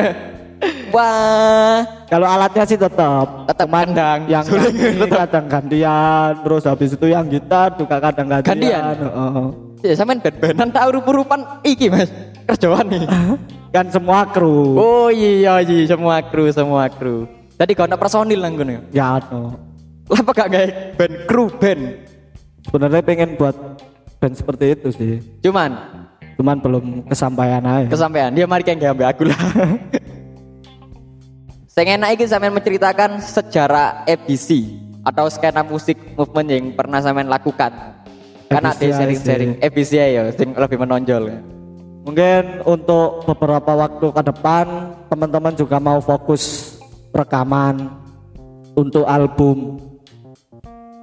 wah. 0.92 1.80
Kalau 2.06 2.28
alatnya 2.28 2.64
sih 2.68 2.78
tetap, 2.78 3.48
Tetap 3.50 3.66
kendang, 3.66 4.28
yang 4.30 4.44
suling 4.44 4.72
nyanyi 4.72 5.08
kadang 5.20 5.44
gantian, 5.50 6.32
terus 6.44 6.62
habis 6.68 6.94
itu 6.94 7.06
yang 7.10 7.26
gitar 7.26 7.74
juga 7.74 7.98
kadang 7.98 8.28
gantian. 8.30 8.52
Gantian? 8.52 8.94
Heeh. 9.00 9.46
ya 9.84 9.92
sampean 9.96 10.18
ben-benan 10.20 10.68
tau 10.72 10.88
rup-rupan 10.92 11.40
iki 11.64 11.88
Mas. 11.88 12.08
Kerjaan 12.46 12.86
nih 12.88 13.04
Kan 13.74 13.90
semua 13.92 14.24
kru. 14.30 14.78
oh 14.78 15.08
iya 15.12 15.60
iya 15.60 15.84
semua 15.88 16.20
kru 16.20 16.48
semua 16.52 16.88
kru. 16.92 17.24
Tadi 17.56 17.72
kau 17.72 17.88
ada 17.88 17.96
personil 17.96 18.40
nang 18.44 18.54
ngono 18.60 18.70
ya? 18.70 18.80
Ya, 18.92 19.08
no. 19.32 19.56
lah 20.06 20.20
apa 20.22 20.30
gak 20.36 20.48
gawe 20.52 20.68
band 21.00 21.14
kru 21.26 21.44
band? 21.58 21.82
Sebenarnya 22.68 23.02
pengen 23.02 23.34
buat 23.34 23.56
band 24.20 24.34
seperti 24.36 24.64
itu 24.78 24.88
sih. 24.94 25.12
cuman 25.42 26.05
Cuman 26.36 26.60
belum 26.60 27.08
kesampaian 27.08 27.64
aja. 27.64 27.88
kesampaian 27.88 28.28
dia 28.28 28.44
mari 28.44 28.60
kayak 28.60 28.76
ngambil 28.76 29.08
aku 29.08 29.22
lah 29.32 29.36
saya 31.72 31.96
enak 31.96 32.12
iki 32.16 32.24
sampean 32.28 32.52
menceritakan 32.52 33.24
sejarah 33.24 34.04
EBC 34.04 34.76
atau 35.00 35.24
skena 35.32 35.64
musik 35.64 35.96
movement 36.12 36.48
yang 36.52 36.64
pernah 36.76 37.00
sampean 37.00 37.32
lakukan 37.32 37.96
Karena 38.46 38.70
ada 38.70 38.78
sharing-sharing. 38.78 39.58
FBCI 39.58 40.10
ya, 40.14 40.22
sing 40.30 40.54
lebih 40.54 40.78
menonjol. 40.78 41.22
ya. 41.30 41.38
Mungkin 42.06 42.62
untuk 42.62 43.26
beberapa 43.26 43.74
waktu 43.74 44.06
ke 44.14 44.22
depan 44.30 44.66
teman-teman 45.10 45.54
juga 45.58 45.82
mau 45.82 45.98
fokus 45.98 46.76
rekaman 47.10 47.90
untuk 48.78 49.02
album. 49.02 49.82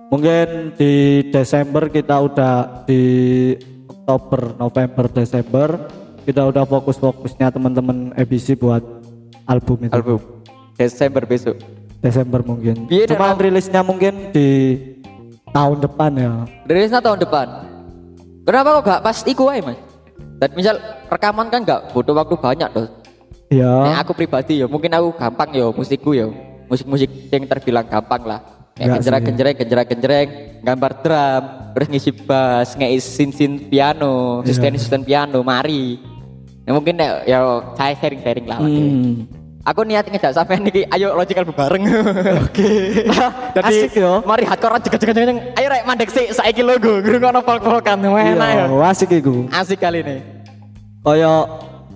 Mungkin 0.07 0.77
di 0.79 1.25
Desember 1.27 1.91
kita 1.91 2.23
udah 2.23 2.87
di 2.87 3.03
Oktober, 4.03 4.51
November, 4.59 5.05
Desember 5.07 5.69
kita 6.27 6.43
udah 6.43 6.67
fokus-fokusnya 6.67 7.55
teman-teman 7.55 8.11
ABC 8.19 8.59
buat 8.59 8.83
album 9.47 9.87
itu. 9.87 9.95
Album 9.95 10.19
Desember 10.75 11.23
besok. 11.23 11.55
Desember 12.03 12.43
mungkin. 12.43 12.83
Biar 12.91 13.07
Cuma 13.07 13.31
rilisnya 13.39 13.79
mungkin 13.79 14.35
di 14.35 14.75
tahun 15.55 15.87
depan 15.87 16.11
ya. 16.19 16.31
Rilisnya 16.67 16.99
tahun 16.99 17.23
depan. 17.23 17.47
Kenapa 18.43 18.67
kok 18.75 18.83
gak 18.91 19.01
pas 19.07 19.17
iku 19.23 19.47
aja 19.47 19.71
mas? 19.71 19.79
Dan 20.35 20.49
misal 20.51 20.75
rekaman 21.07 21.47
kan 21.47 21.63
gak 21.63 21.95
butuh 21.95 22.11
waktu 22.11 22.35
banyak 22.35 22.69
tuh. 22.75 22.87
Ya. 23.47 23.71
Nek 23.87 24.03
aku 24.03 24.19
pribadi 24.19 24.59
ya, 24.59 24.67
mungkin 24.67 24.91
aku 24.91 25.15
gampang 25.15 25.55
ya 25.55 25.71
musikku 25.71 26.11
ya. 26.11 26.27
Musik-musik 26.67 27.07
yang 27.31 27.47
terbilang 27.47 27.87
gampang 27.87 28.27
lah. 28.27 28.43
Kayak 28.73 29.05
genjreng 29.05 29.85
genjreng, 29.85 30.29
gambar 30.65 30.91
drum, 31.05 31.43
terus 31.77 31.87
ngisi 31.93 32.11
bass, 32.25 32.73
ngisi 32.73 33.29
sin 33.29 33.51
piano, 33.69 34.41
Iya. 34.41 34.49
sustain 34.49 34.73
sustain 34.81 35.03
piano, 35.05 35.45
mari. 35.45 36.01
Ya 36.65 36.71
mungkin 36.73 36.97
ya, 36.97 37.21
ya 37.27 37.37
saya 37.77 37.93
sharing 38.01 38.21
sharing 38.25 38.45
lah. 38.49 38.57
Hmm. 38.57 39.29
Aku 39.63 39.87
niat 39.87 40.09
ngejak 40.09 40.35
sampai 40.35 40.59
niki, 40.59 40.83
ayo 40.89 41.15
logical 41.15 41.47
bareng. 41.53 41.87
Oke. 42.49 43.07
Jadi 43.55 43.87
Asik 43.87 43.95
yo. 43.95 44.19
mari 44.25 44.43
hardcore 44.43 44.75
jeng 44.83 44.99
jeng 44.99 45.27
jeng. 45.29 45.39
Ayo 45.55 45.67
rek 45.71 45.83
mandek 45.87 46.09
sih 46.11 46.33
saiki 46.33 46.65
logo, 46.65 46.99
ngrungokno 46.99 47.39
folk-folkan 47.45 48.01
enak 48.03 48.49
ya. 48.57 48.65
Iya, 48.67 48.89
asik 48.89 49.13
iku. 49.21 49.47
Asik 49.53 49.79
kali 49.79 50.03
ini. 50.03 50.17
Kaya 50.99 51.47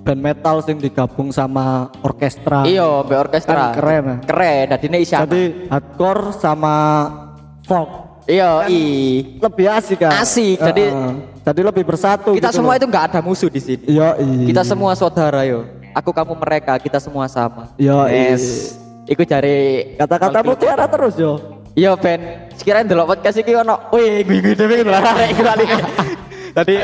band 0.07 0.23
metal 0.23 0.63
sing 0.63 0.79
digabung 0.79 1.35
sama 1.35 1.91
orkestra. 1.99 2.63
Iya, 2.63 3.03
mbek 3.03 3.27
orkestra. 3.27 3.75
Kan 3.75 3.75
keren, 3.75 4.03
ya. 4.07 4.15
Keren, 4.23 4.63
dadine 4.71 4.97
isi 5.03 5.11
Jadi 5.11 5.67
hardcore 5.67 6.31
sama 6.39 6.75
folk 7.67 8.23
Iya, 8.23 8.71
i. 8.71 8.83
lebih 9.39 9.67
asik 9.67 9.99
kan. 10.03 10.23
Asik, 10.23 10.59
jadi- 10.59 10.91
Heeh. 10.91 11.11
jadi 11.43 11.61
lebih 11.63 11.83
bersatu. 11.83 12.31
Kita 12.35 12.51
gitu 12.51 12.63
semua 12.63 12.75
loh. 12.75 12.79
itu 12.79 12.85
nggak 12.87 13.05
ada 13.11 13.19
musuh 13.19 13.51
di 13.51 13.59
sini. 13.59 13.83
Iya. 13.87 14.15
Kita 14.19 14.63
semua 14.63 14.95
saudara 14.95 15.43
yo. 15.43 15.67
Aku 15.91 16.15
kamu 16.15 16.35
mereka, 16.39 16.79
kita 16.79 17.03
semua 17.03 17.27
sama. 17.27 17.71
Iya, 17.75 18.07
yes. 18.07 18.75
Iku 19.07 19.23
cari 19.27 19.91
kata-kata 19.95 20.39
mutiara 20.43 20.87
terus 20.87 21.15
yo. 21.19 21.59
Iya 21.71 21.93
Ben, 21.93 22.49
sekiranya 22.57 22.89
delok 22.89 23.15
podcast 23.15 23.37
iki 23.37 23.53
ono, 23.53 23.77
wih 23.93 24.25
gue 24.25 24.57
dhewe 24.57 24.81
lho 24.81 24.91
arek 24.91 25.37
lali. 25.45 25.65
Tadi 26.57 26.75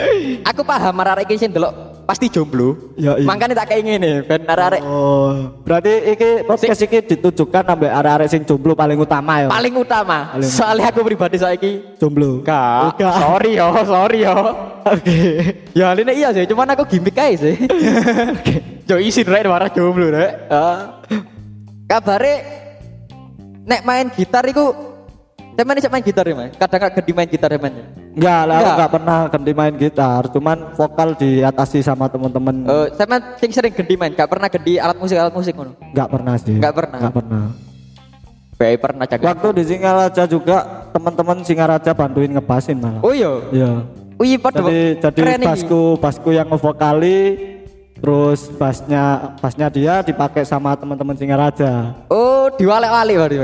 aku 0.46 0.62
paham 0.62 0.96
arek 1.02 1.26
iki 1.26 1.42
sing 1.42 1.50
delok 1.50 1.93
pasti 2.04 2.28
jomblo. 2.28 2.94
Iya, 2.94 3.16
iya. 3.18 3.26
Makanya 3.26 3.56
tak 3.56 3.72
kayak 3.72 3.84
ngene, 3.84 4.12
Ben 4.28 4.44
arek 4.44 4.82
Oh, 4.84 5.56
berarti 5.64 5.94
iki 6.12 6.30
podcast 6.44 6.84
iki 6.84 7.00
ditujukan 7.02 7.64
sampai 7.64 7.90
arek-arek 7.90 8.28
sing 8.28 8.42
jomblo 8.44 8.76
paling 8.76 9.00
utama 9.00 9.44
ya. 9.44 9.48
paling 9.48 9.74
utama. 9.74 10.36
Paling- 10.36 10.52
Soalnya 10.52 10.92
aku 10.92 11.02
pribadi 11.02 11.40
saiki 11.40 11.96
jomblo. 11.96 12.44
Kak, 12.44 13.00
Enggak. 13.00 13.16
sorry 13.18 13.52
yo, 13.56 13.68
sorry 13.84 14.20
yo. 14.24 14.36
Oke. 14.84 15.20
Ya 15.72 15.96
ini 15.96 16.14
iya 16.14 16.30
sih, 16.30 16.44
cuman 16.44 16.76
aku 16.76 16.84
gimmick 16.86 17.16
aja 17.16 17.40
sih. 17.40 17.56
Jo 18.84 19.00
isin 19.00 19.24
rek 19.24 19.48
marah 19.48 19.72
jomblo 19.72 20.12
rek. 20.12 20.32
Ah. 20.52 21.00
Kabare 21.88 22.36
nek 23.64 23.82
main 23.84 24.12
gitar 24.12 24.44
iku 24.44 24.93
Temen 25.54 25.78
ini 25.78 25.86
main 25.86 26.02
gitar 26.02 26.26
ya, 26.26 26.34
Mas? 26.34 26.52
Kadang 26.58 26.80
gak 26.82 26.92
ganti 26.98 27.12
main 27.14 27.30
gitar 27.30 27.50
ya, 27.54 27.60
Mas? 27.62 27.74
Enggak 28.14 28.42
lah, 28.50 28.58
Enggak. 28.58 28.74
enggak 28.74 28.92
pernah 28.94 29.18
ganti 29.30 29.52
main 29.54 29.76
gitar, 29.78 30.22
cuman 30.34 30.58
vokal 30.74 31.10
diatasi 31.14 31.80
sama 31.86 32.06
temen-temen. 32.10 32.56
Eh, 32.66 32.88
saya 32.98 33.18
sing 33.38 33.52
sering 33.54 33.74
ganti 33.74 33.94
main, 33.94 34.12
gak 34.18 34.30
pernah 34.30 34.50
ganti 34.50 34.82
alat 34.82 34.98
musik 34.98 35.18
alat 35.18 35.34
musik 35.34 35.54
ngono. 35.54 35.78
Enggak 35.94 36.10
pernah 36.10 36.34
sih. 36.42 36.58
Enggak 36.58 36.74
pernah. 36.74 37.00
Enggak 37.00 37.16
pernah. 37.22 37.44
Baik 38.54 38.78
pernah 38.82 39.06
jaga. 39.06 39.24
Waktu 39.34 39.48
di 39.58 39.64
Singaraja 39.66 40.24
juga 40.26 40.58
teman-teman 40.90 41.38
Singaraja 41.46 41.92
bantuin 41.94 42.32
ngebasin 42.34 42.78
malah. 42.78 43.02
Oh 43.06 43.14
iya. 43.14 43.32
Iya. 43.54 43.72
Wih, 44.18 44.38
pada 44.38 44.62
Jadi 44.62 45.02
jadi 45.02 45.42
basku 45.42 45.98
basku 45.98 46.30
yang 46.34 46.48
ngevokali 46.50 47.52
terus 47.98 48.52
bassnya 48.60 49.36
bassnya 49.40 49.72
dia 49.74 50.04
dipakai 50.06 50.46
sama 50.46 50.74
teman-teman 50.78 51.18
Singaraja. 51.18 51.98
Oh, 52.12 52.52
diwalek-walik 52.54 53.16
berarti, 53.16 53.38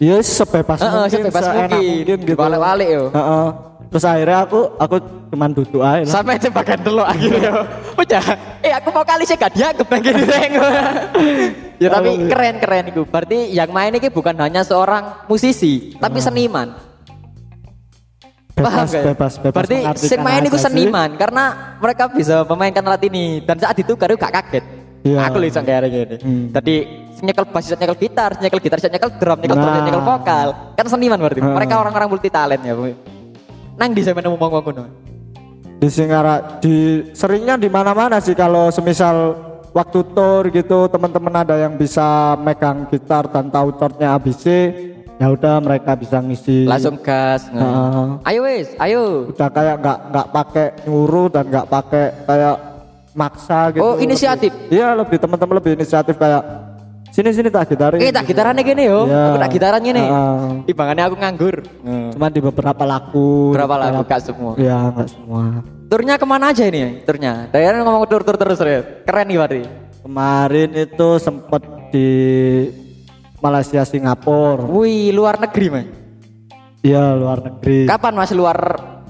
Mas. 0.00 0.08
Ya 0.08 0.16
sebebas 0.24 0.78
Heeh, 0.80 0.92
mungkin, 0.96 1.20
sebebas 1.20 1.44
mungkin. 1.44 1.68
mungkin 1.76 2.18
gitu. 2.24 2.32
Diwalek-walik 2.32 2.88
yo. 2.88 3.04
Heeh. 3.12 3.48
Terus 3.90 4.04
akhirnya 4.06 4.38
aku 4.46 4.60
aku 4.78 4.96
cuman 5.34 5.50
duduk 5.50 5.82
aja. 5.82 6.06
Sampai 6.06 6.38
jebakan 6.38 6.78
dulu 6.80 7.02
akhirnya. 7.02 7.52
Udah, 7.98 8.24
eh 8.62 8.72
aku 8.72 8.88
mau 8.94 9.02
kali 9.02 9.26
sih 9.26 9.34
gak 9.34 9.50
dianggap 9.50 9.86
yang 9.90 10.02
gini 10.06 10.22
Reng. 10.24 10.52
ya 11.82 11.88
tapi 11.90 12.10
keren 12.30 12.56
keren 12.62 12.84
itu. 12.94 13.02
Berarti 13.02 13.50
yang 13.50 13.74
main 13.74 13.90
ini 13.90 14.08
bukan 14.08 14.38
hanya 14.38 14.62
seorang 14.62 15.26
musisi, 15.26 15.92
tapi 15.98 16.22
seniman. 16.22 16.70
Paham 18.60 18.84
Bebas, 18.86 18.92
gak? 18.92 19.04
bebas, 19.10 19.32
bebas 19.40 19.56
Berarti 19.56 19.76
sing 20.04 20.20
main 20.20 20.44
itu 20.44 20.58
seniman 20.60 21.16
karena 21.16 21.76
mereka 21.80 22.12
bisa 22.12 22.44
memainkan 22.44 22.84
alat 22.84 23.02
ini 23.08 23.40
dan 23.40 23.56
saat 23.56 23.74
itu 23.74 23.96
Garu 23.96 24.14
gak 24.20 24.32
kaget. 24.32 24.64
Iya. 25.00 25.18
Aku 25.32 25.36
lihat 25.40 25.64
kayak 25.64 25.88
gini. 25.88 26.16
Hmm. 26.20 26.44
Tadi 26.52 26.74
nyekel 27.24 27.44
bass, 27.48 27.72
nyekel 27.72 27.96
gitar, 27.96 28.30
nyekel 28.36 28.60
gitar, 28.60 28.78
nyekel 28.84 29.10
drum, 29.16 29.38
nyekel 29.40 29.56
drum, 29.56 29.72
Nah. 29.72 29.84
nyekel 29.84 30.02
vokal. 30.04 30.48
Kan 30.76 30.86
seniman 30.88 31.18
berarti. 31.20 31.40
Hmm. 31.40 31.56
Mereka 31.56 31.74
orang-orang 31.80 32.08
multi 32.08 32.28
talent 32.28 32.60
ya. 32.60 32.74
Nang 33.80 33.90
di 33.96 34.02
zaman 34.04 34.24
ngomong 34.28 34.50
ngono. 34.60 34.84
di 35.80 35.88
Singara 35.88 36.60
di 36.60 37.00
seringnya 37.16 37.56
di 37.56 37.72
mana-mana 37.72 38.20
sih 38.20 38.36
kalau 38.36 38.68
semisal 38.68 39.32
waktu 39.72 40.04
tour 40.12 40.44
gitu 40.52 40.92
teman-teman 40.92 41.40
ada 41.40 41.56
yang 41.56 41.80
bisa 41.80 42.36
megang 42.36 42.84
gitar 42.92 43.24
dan 43.32 43.48
tahu 43.48 43.72
chordnya 43.80 44.12
ABC 44.12 44.44
ya 45.16 45.32
udah 45.32 45.56
mereka 45.64 45.96
bisa 45.96 46.20
ngisi 46.20 46.68
Langsung 46.68 47.00
gas. 47.00 47.48
Nah. 47.48 48.20
Ayo 48.28 48.44
wis, 48.44 48.76
ayo. 48.76 49.32
udah 49.32 49.48
kayak 49.48 49.80
nggak 49.80 49.98
nggak 50.12 50.26
pakai 50.28 50.66
nyuruh 50.84 51.28
dan 51.32 51.44
nggak 51.48 51.66
pakai 51.72 52.04
kayak 52.28 52.56
maksa 53.12 53.70
gitu 53.70 53.82
Oh, 53.82 53.94
inisiatif. 53.96 54.50
Lebih- 54.50 54.70
iya 54.72 54.94
lebih 54.94 55.16
teman-teman 55.16 55.54
lebih 55.56 55.72
inisiatif 55.74 56.14
kayak 56.14 56.42
sini 57.10 57.30
sini 57.30 57.48
tak 57.48 57.66
gitarin 57.68 57.98
Eh 57.98 58.08
tak 58.08 58.22
gitaran 58.24 58.54
gini 58.56 58.86
yo. 58.86 59.04
Iya. 59.04 59.22
Aku 59.26 59.38
tak 59.38 59.50
gitaran 59.50 59.80
gini. 59.80 59.98
Heeh. 59.98 60.50
Timbangannya 60.64 61.04
aku 61.04 61.16
nganggur. 61.16 61.56
cuma 62.10 62.26
di 62.26 62.40
beberapa 62.40 62.84
lagu 62.84 63.50
Berapa 63.50 63.74
di 63.74 63.80
lagu 63.80 63.94
beberapa- 63.98 64.10
gak 64.10 64.22
semua. 64.22 64.52
ya 64.56 64.78
nggak 64.90 65.08
semua 65.08 65.42
Turnya 65.90 66.14
ke 66.14 66.24
mana 66.24 66.54
aja 66.54 66.62
ini? 66.64 67.02
Turnya. 67.02 67.50
Dari 67.50 67.66
ngomong 67.76 68.06
tur 68.06 68.22
tur 68.22 68.38
terus 68.38 68.58
Red. 68.58 69.02
Keren 69.04 69.26
nih 69.26 69.36
berarti. 69.36 69.62
kemarin 70.00 70.70
itu 70.72 71.08
sempet 71.18 71.60
di 71.90 72.08
Malaysia 73.36 73.82
Singapura 73.82 74.64
Wih, 74.64 75.10
luar 75.10 75.36
negeri 75.36 75.66
mas. 75.68 75.86
iya 76.80 77.12
luar 77.12 77.40
negeri 77.42 77.84
Kapan 77.84 78.14
mas 78.14 78.32
luar 78.32 78.56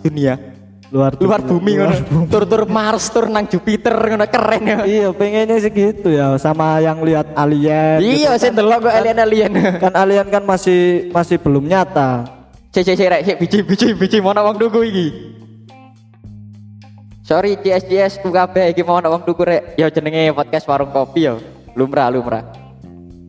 dunia? 0.00 0.49
Luar 0.90 1.14
Luar 1.22 1.40
bumi 1.40 1.78
luar 1.78 2.02
ngono. 2.02 2.26
Tur 2.26 2.44
tur 2.50 2.62
Mars, 2.66 3.06
tur 3.14 3.30
nang 3.30 3.46
Jupiter 3.46 3.94
ngono 3.94 4.26
keren 4.26 4.62
ya. 4.66 4.78
iya 4.82 5.08
pengennya 5.14 5.56
sih 5.62 5.70
gitu 5.70 6.10
ya 6.10 6.34
sama 6.36 6.82
yang 6.82 6.98
lihat 7.00 7.30
alien 7.38 8.02
Iya, 8.02 8.34
gitu. 8.34 8.42
saya 8.42 8.52
delok 8.58 8.90
kok 8.90 8.94
alien 8.98 9.18
alien. 9.22 9.52
kan 9.78 9.94
alien 9.94 10.26
kan 10.26 10.42
masih 10.42 11.08
masih 11.14 11.38
belum 11.38 11.70
nyata 11.70 12.26
Cek 12.70 12.86
cek 12.86 12.96
cek 13.02 13.08
rek, 13.10 13.22
cek 13.26 13.36
biji 13.42 13.58
biji 13.66 13.88
biji 13.98 14.18
mau 14.22 14.30
wong 14.30 14.54
tuku 14.54 14.78
iki. 14.86 15.06
Sorry 17.26 17.58
CS 17.58 17.82
CS 17.86 18.12
kabeh 18.22 18.70
iki 18.70 18.86
mau 18.86 19.02
wong 19.02 19.26
tuku 19.26 19.42
rek. 19.42 19.74
Ya 19.74 19.90
jenenge 19.90 20.30
podcast 20.30 20.70
warung 20.70 20.94
kopi 20.94 21.26
ya. 21.26 21.34
Lumrah 21.74 22.14
lumrah. 22.14 22.46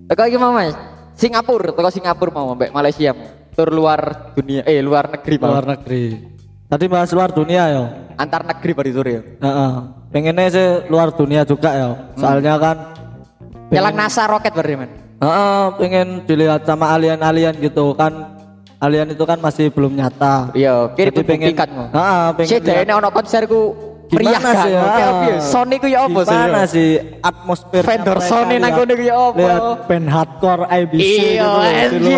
Teko 0.06 0.30
iki 0.30 0.38
mau 0.38 0.54
Mas. 0.54 0.78
Singapura, 1.18 1.74
teko 1.74 1.90
Singapura 1.90 2.30
mau 2.30 2.54
mbek 2.54 2.70
Malaysia. 2.70 3.18
Tur 3.58 3.74
luar 3.74 4.30
dunia 4.38 4.62
eh 4.70 4.78
luar 4.78 5.10
negeri 5.10 5.42
mau. 5.42 5.58
luar 5.58 5.66
negeri 5.74 6.04
tadi 6.72 6.86
bahas 6.88 7.12
luar 7.12 7.30
dunia 7.30 7.64
ya 7.68 7.84
Antar 8.16 8.46
negeri 8.46 8.72
berarti 8.72 8.92
tur 8.94 9.08
ya. 9.08 9.22
Heeh. 9.36 9.72
pengennya 10.08 10.48
sih 10.48 10.68
luar 10.88 11.12
dunia 11.12 11.42
juga 11.44 11.70
ya 11.70 11.90
soalnya 12.16 12.56
kan 12.56 12.78
Nyelang 13.68 13.96
NASA 13.96 14.28
roket 14.28 14.52
berarti 14.52 14.76
man. 14.76 14.90
Heeh, 15.18 15.64
pengen 15.78 16.08
dilihat 16.26 16.64
sama 16.64 16.92
alien-alien 16.92 17.56
gitu 17.58 17.92
kan 17.94 18.36
alien 18.78 19.08
itu 19.10 19.24
kan 19.24 19.38
masih 19.38 19.68
belum 19.70 19.96
nyata 19.96 20.52
Iya, 20.52 20.92
Jadi 20.92 21.24
pengen-. 21.24 21.56
Heeh, 21.56 22.24
pengen 22.36 22.52
lihat- 22.52 22.84
dene 22.84 22.94
ono 22.94 23.10
konserku 23.10 23.62
Gimana 24.12 24.44
kan. 24.44 24.56
sih 24.60 24.72
ya? 24.72 24.82
Oke. 24.84 25.34
Sony 25.40 25.76
ku 25.80 25.88
ya 25.88 26.00
apa 26.04 26.20
sih? 26.20 26.36
Gimana 26.36 26.62
sih 26.68 26.90
atmosfer 27.24 27.80
Vendor 27.82 28.20
Sony 28.20 28.56
nang 28.60 28.76
kono 28.76 28.92
ku 28.92 29.04
ya 29.04 29.16
apa? 29.16 29.40
Lihat 29.40 29.64
band 29.88 30.08
hardcore 30.10 30.64
IBC 30.68 31.00
Iya, 31.00 31.52
gitu 31.88 32.12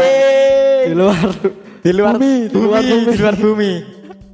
di 0.83 0.93
luar 0.97 1.27
di 1.79 1.91
luar 1.93 2.13
bumi, 2.15 2.33
di 2.49 2.57
luar 2.57 2.81
bumi. 2.81 3.05
di 3.05 3.19
luar 3.21 3.35
bumi. 3.37 3.71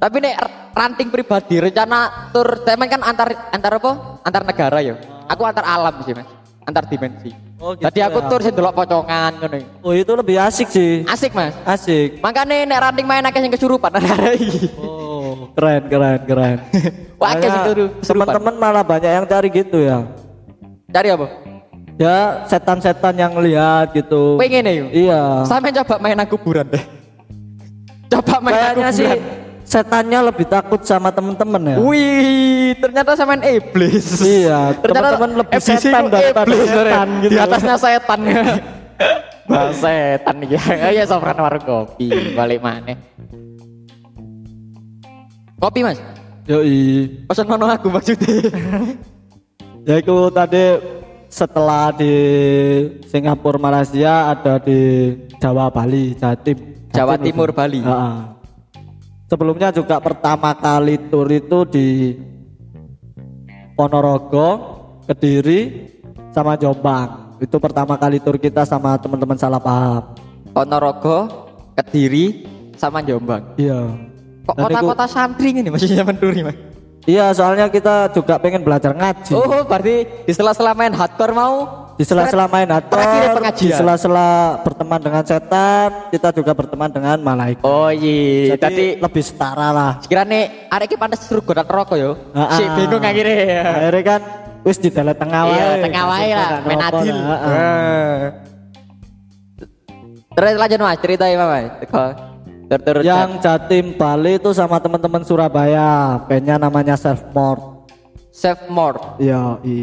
Tapi 0.00 0.16
nek 0.16 0.34
ranting 0.72 1.12
pribadi 1.12 1.60
rencana 1.60 2.32
tur 2.32 2.64
temen 2.64 2.88
kan 2.88 3.04
antar 3.04 3.28
antar 3.52 3.72
apa? 3.76 3.90
Antar 4.24 4.42
negara 4.48 4.78
ya. 4.80 4.96
Aku 5.28 5.44
antar 5.44 5.60
alam 5.62 5.92
sih, 6.02 6.16
Mas. 6.16 6.24
Antar 6.64 6.88
dimensi. 6.88 7.30
Oh, 7.60 7.76
gitu 7.76 7.84
Tadi 7.84 8.00
aku 8.00 8.24
ya. 8.24 8.28
tur 8.32 8.40
sing 8.40 8.56
delok 8.56 8.72
pocongan 8.72 9.36
ngono. 9.36 9.60
Oh 9.84 9.92
itu 9.92 10.08
lebih 10.16 10.40
asik 10.40 10.72
sih 10.72 11.04
Asik, 11.04 11.36
Mas. 11.36 11.52
asik 11.68 12.16
Makanya 12.24 12.64
nek 12.64 12.80
ranting 12.88 13.04
main 13.04 13.20
akeh 13.20 13.36
sing 13.36 13.52
kesurupan 13.52 13.92
ada 13.92 14.32
iki. 14.40 14.72
oh 14.80 15.52
keren 15.52 15.84
keren 15.92 16.20
keren 16.24 16.58
Wah, 17.20 17.36
teman-teman 18.00 18.56
malah 18.56 18.80
banyak 18.80 19.12
yang 19.12 19.26
cari 19.28 19.52
gitu 19.52 19.76
ya 19.76 20.08
Cari 20.88 21.12
apa? 21.12 21.26
ya 22.00 22.48
setan-setan 22.48 23.12
yang 23.12 23.36
lihat 23.44 23.92
gitu 23.92 24.40
Pengen 24.40 24.64
ya? 24.64 24.72
yuk? 24.80 24.88
iya 24.96 25.22
Sampai 25.44 25.68
coba 25.76 26.00
main 26.00 26.16
kuburan 26.24 26.64
deh. 26.64 26.80
Coba 28.10 28.40
main 28.40 28.56
kayaknya 28.56 28.88
sih. 28.88 29.06
Setannya 29.70 30.18
lebih 30.34 30.50
takut 30.50 30.82
sama 30.82 31.14
temen-temen 31.14 31.62
ya 31.62 31.76
Wih, 31.78 32.74
ternyata 32.82 33.14
sama 33.14 33.38
iblis. 33.38 34.18
Iya, 34.18 34.74
teman-teman 34.82 35.46
lebih 35.46 35.62
FBC 35.62 35.94
setan 35.94 36.10
daripada 36.10 36.50
iblis, 36.50 36.66
setan 36.66 37.08
gitu. 37.22 37.30
Di 37.30 37.38
atasnya 37.38 37.76
setan. 37.78 38.20
Bah 39.50 39.70
setan 39.74 40.36
ya. 40.52 40.62
Ya 40.90 41.04
sopran 41.06 41.38
warung 41.38 41.62
kopi, 41.62 42.10
balik 42.34 42.62
mana? 42.62 42.94
Kopi 45.58 45.80
mas? 45.86 45.98
yoi 46.48 47.06
Pesan 47.30 47.46
mana 47.46 47.78
aku 47.78 47.94
maksudnya? 47.94 48.50
ya 49.88 49.94
itu 50.02 50.16
tadi 50.34 50.64
setelah 51.30 51.94
di 51.94 52.14
Singapura 53.06 53.58
Malaysia 53.58 54.34
ada 54.34 54.58
di 54.58 55.14
Jawa 55.38 55.70
Bali 55.70 56.18
Jatim 56.18 56.58
Jawa 56.90 57.14
Timur. 57.18 57.54
Bali. 57.54 57.78
Ha-ha. 57.86 58.39
Sebelumnya 59.30 59.70
juga 59.70 60.02
pertama 60.02 60.50
kali 60.58 60.98
tur 61.06 61.30
itu 61.30 61.62
di 61.70 62.18
Ponorogo 63.78 64.48
Kediri 65.06 65.86
sama 66.34 66.58
Jombang 66.58 67.38
itu 67.38 67.56
pertama 67.62 67.94
kali 67.94 68.18
tur 68.18 68.36
kita 68.36 68.66
sama 68.66 68.98
teman-teman 68.98 69.38
salah 69.38 69.62
paham 69.62 70.18
Ponorogo, 70.50 71.46
Kediri, 71.78 72.42
sama 72.74 72.98
Jombang. 73.06 73.54
iya 73.54 73.86
Kok 74.42 74.56
kota-kota 74.66 75.06
santri 75.06 75.54
ini 75.54 75.70
maksudnya 75.70 76.02
menturi 76.02 76.42
mas? 76.42 76.58
Iya 77.10 77.26
soalnya 77.34 77.66
kita 77.66 78.14
juga 78.14 78.38
pengen 78.38 78.62
belajar 78.62 78.94
ngaji 78.94 79.34
Oh 79.34 79.66
berarti 79.66 80.06
di 80.26 80.32
sela-sela 80.32 80.72
main 80.78 80.94
hardcore 80.94 81.34
mau 81.34 81.54
di 82.00 82.08
sela-sela 82.08 82.48
main 82.48 82.64
pengajian. 82.64 83.60
di 83.60 83.76
sela-sela 83.76 84.56
berteman 84.64 84.96
dengan 85.04 85.20
setan, 85.20 86.08
kita 86.08 86.32
juga 86.32 86.56
berteman 86.56 86.88
dengan 86.88 87.20
malaikat. 87.20 87.60
Oh 87.60 87.92
iya, 87.92 88.56
Jadi 88.56 88.62
tadi 88.64 88.86
lebih 88.96 89.20
setara 89.20 89.68
lah. 89.68 89.92
sekiranya 90.00 90.72
arek 90.72 90.88
iki 90.88 90.96
pantes 90.96 91.28
surga 91.28 91.60
dan 91.60 91.66
rokok 91.68 92.00
yo. 92.00 92.16
Si 92.56 92.64
bingung 92.72 93.04
akhirnya. 93.04 93.60
Akhirnya 93.68 94.02
kan 94.16 94.20
wis 94.64 94.80
di 94.80 94.88
dalam 94.88 95.12
tengah 95.12 95.42
wae. 95.44 95.60
Iya, 95.60 95.68
tengah 95.84 96.04
wae 96.08 96.30
lah, 96.32 96.50
main 96.64 96.80
adil. 96.88 97.16
Terus 100.40 100.54
lanjut 100.56 100.78
mas, 100.80 100.98
ceritain 101.04 101.36
mas. 101.36 102.29
Yang 103.02 103.42
Jatim 103.42 103.98
Bali 103.98 104.38
itu 104.38 104.54
sama 104.54 104.78
teman-teman 104.78 105.26
Surabaya, 105.26 106.22
bandnya 106.24 106.54
namanya 106.54 106.94
Self 106.94 107.26
Mort. 107.30 107.82
self 108.30 108.62
mort, 108.70 109.18
Iya, 109.18 109.58
i 109.60 109.76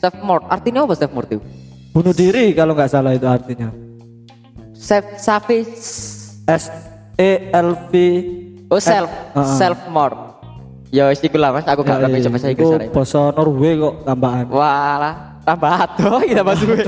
self 0.00 0.16
mort. 0.18 0.42
Artinya 0.48 0.82
apa 0.82 0.96
self 0.96 1.12
mort 1.12 1.28
itu? 1.28 1.44
bunuh 1.92 2.10
diri 2.10 2.50
kalau 2.50 2.72
nggak 2.72 2.90
salah 2.90 3.12
itu 3.12 3.22
artinya. 3.22 3.70
Self 4.72 5.14
sapi. 5.14 5.62
S 6.44 6.64
E 7.14 7.30
L 7.52 7.76
V 7.86 7.94
Oh 8.66 8.80
self, 8.80 9.06
Ha-ha. 9.30 9.54
self 9.54 9.78
mort. 9.86 10.16
Ya 10.88 11.06
wis 11.06 11.20
iku 11.20 11.36
lah 11.36 11.52
mas, 11.52 11.62
aku 11.64 11.82
gak 11.82 12.00
Ya, 12.00 12.08
ngerti 12.08 12.26
bahasa 12.26 12.48
Itu 12.48 12.50
Inggris. 12.56 12.74
arek. 12.74 12.88
bahasa 12.90 13.20
Norway 13.30 13.72
kok 13.76 13.94
tambahan. 14.02 14.46
Walah, 14.48 15.14
tambah 15.44 15.72
atuh 15.76 16.18
kita 16.24 16.42
bahas 16.42 16.60
gue. 16.60 16.78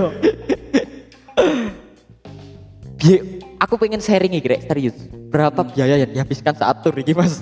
Aku 3.61 3.81
pengen 3.81 4.01
sharing 4.01 4.37
iki 4.37 4.49
serius. 4.67 4.97
Berapa 5.33 5.65
biaya 5.65 6.01
yang 6.01 6.11
dihabiskan 6.13 6.53
saat 6.57 6.85
tur 6.85 6.93
iki 6.97 7.17
Mas? 7.17 7.41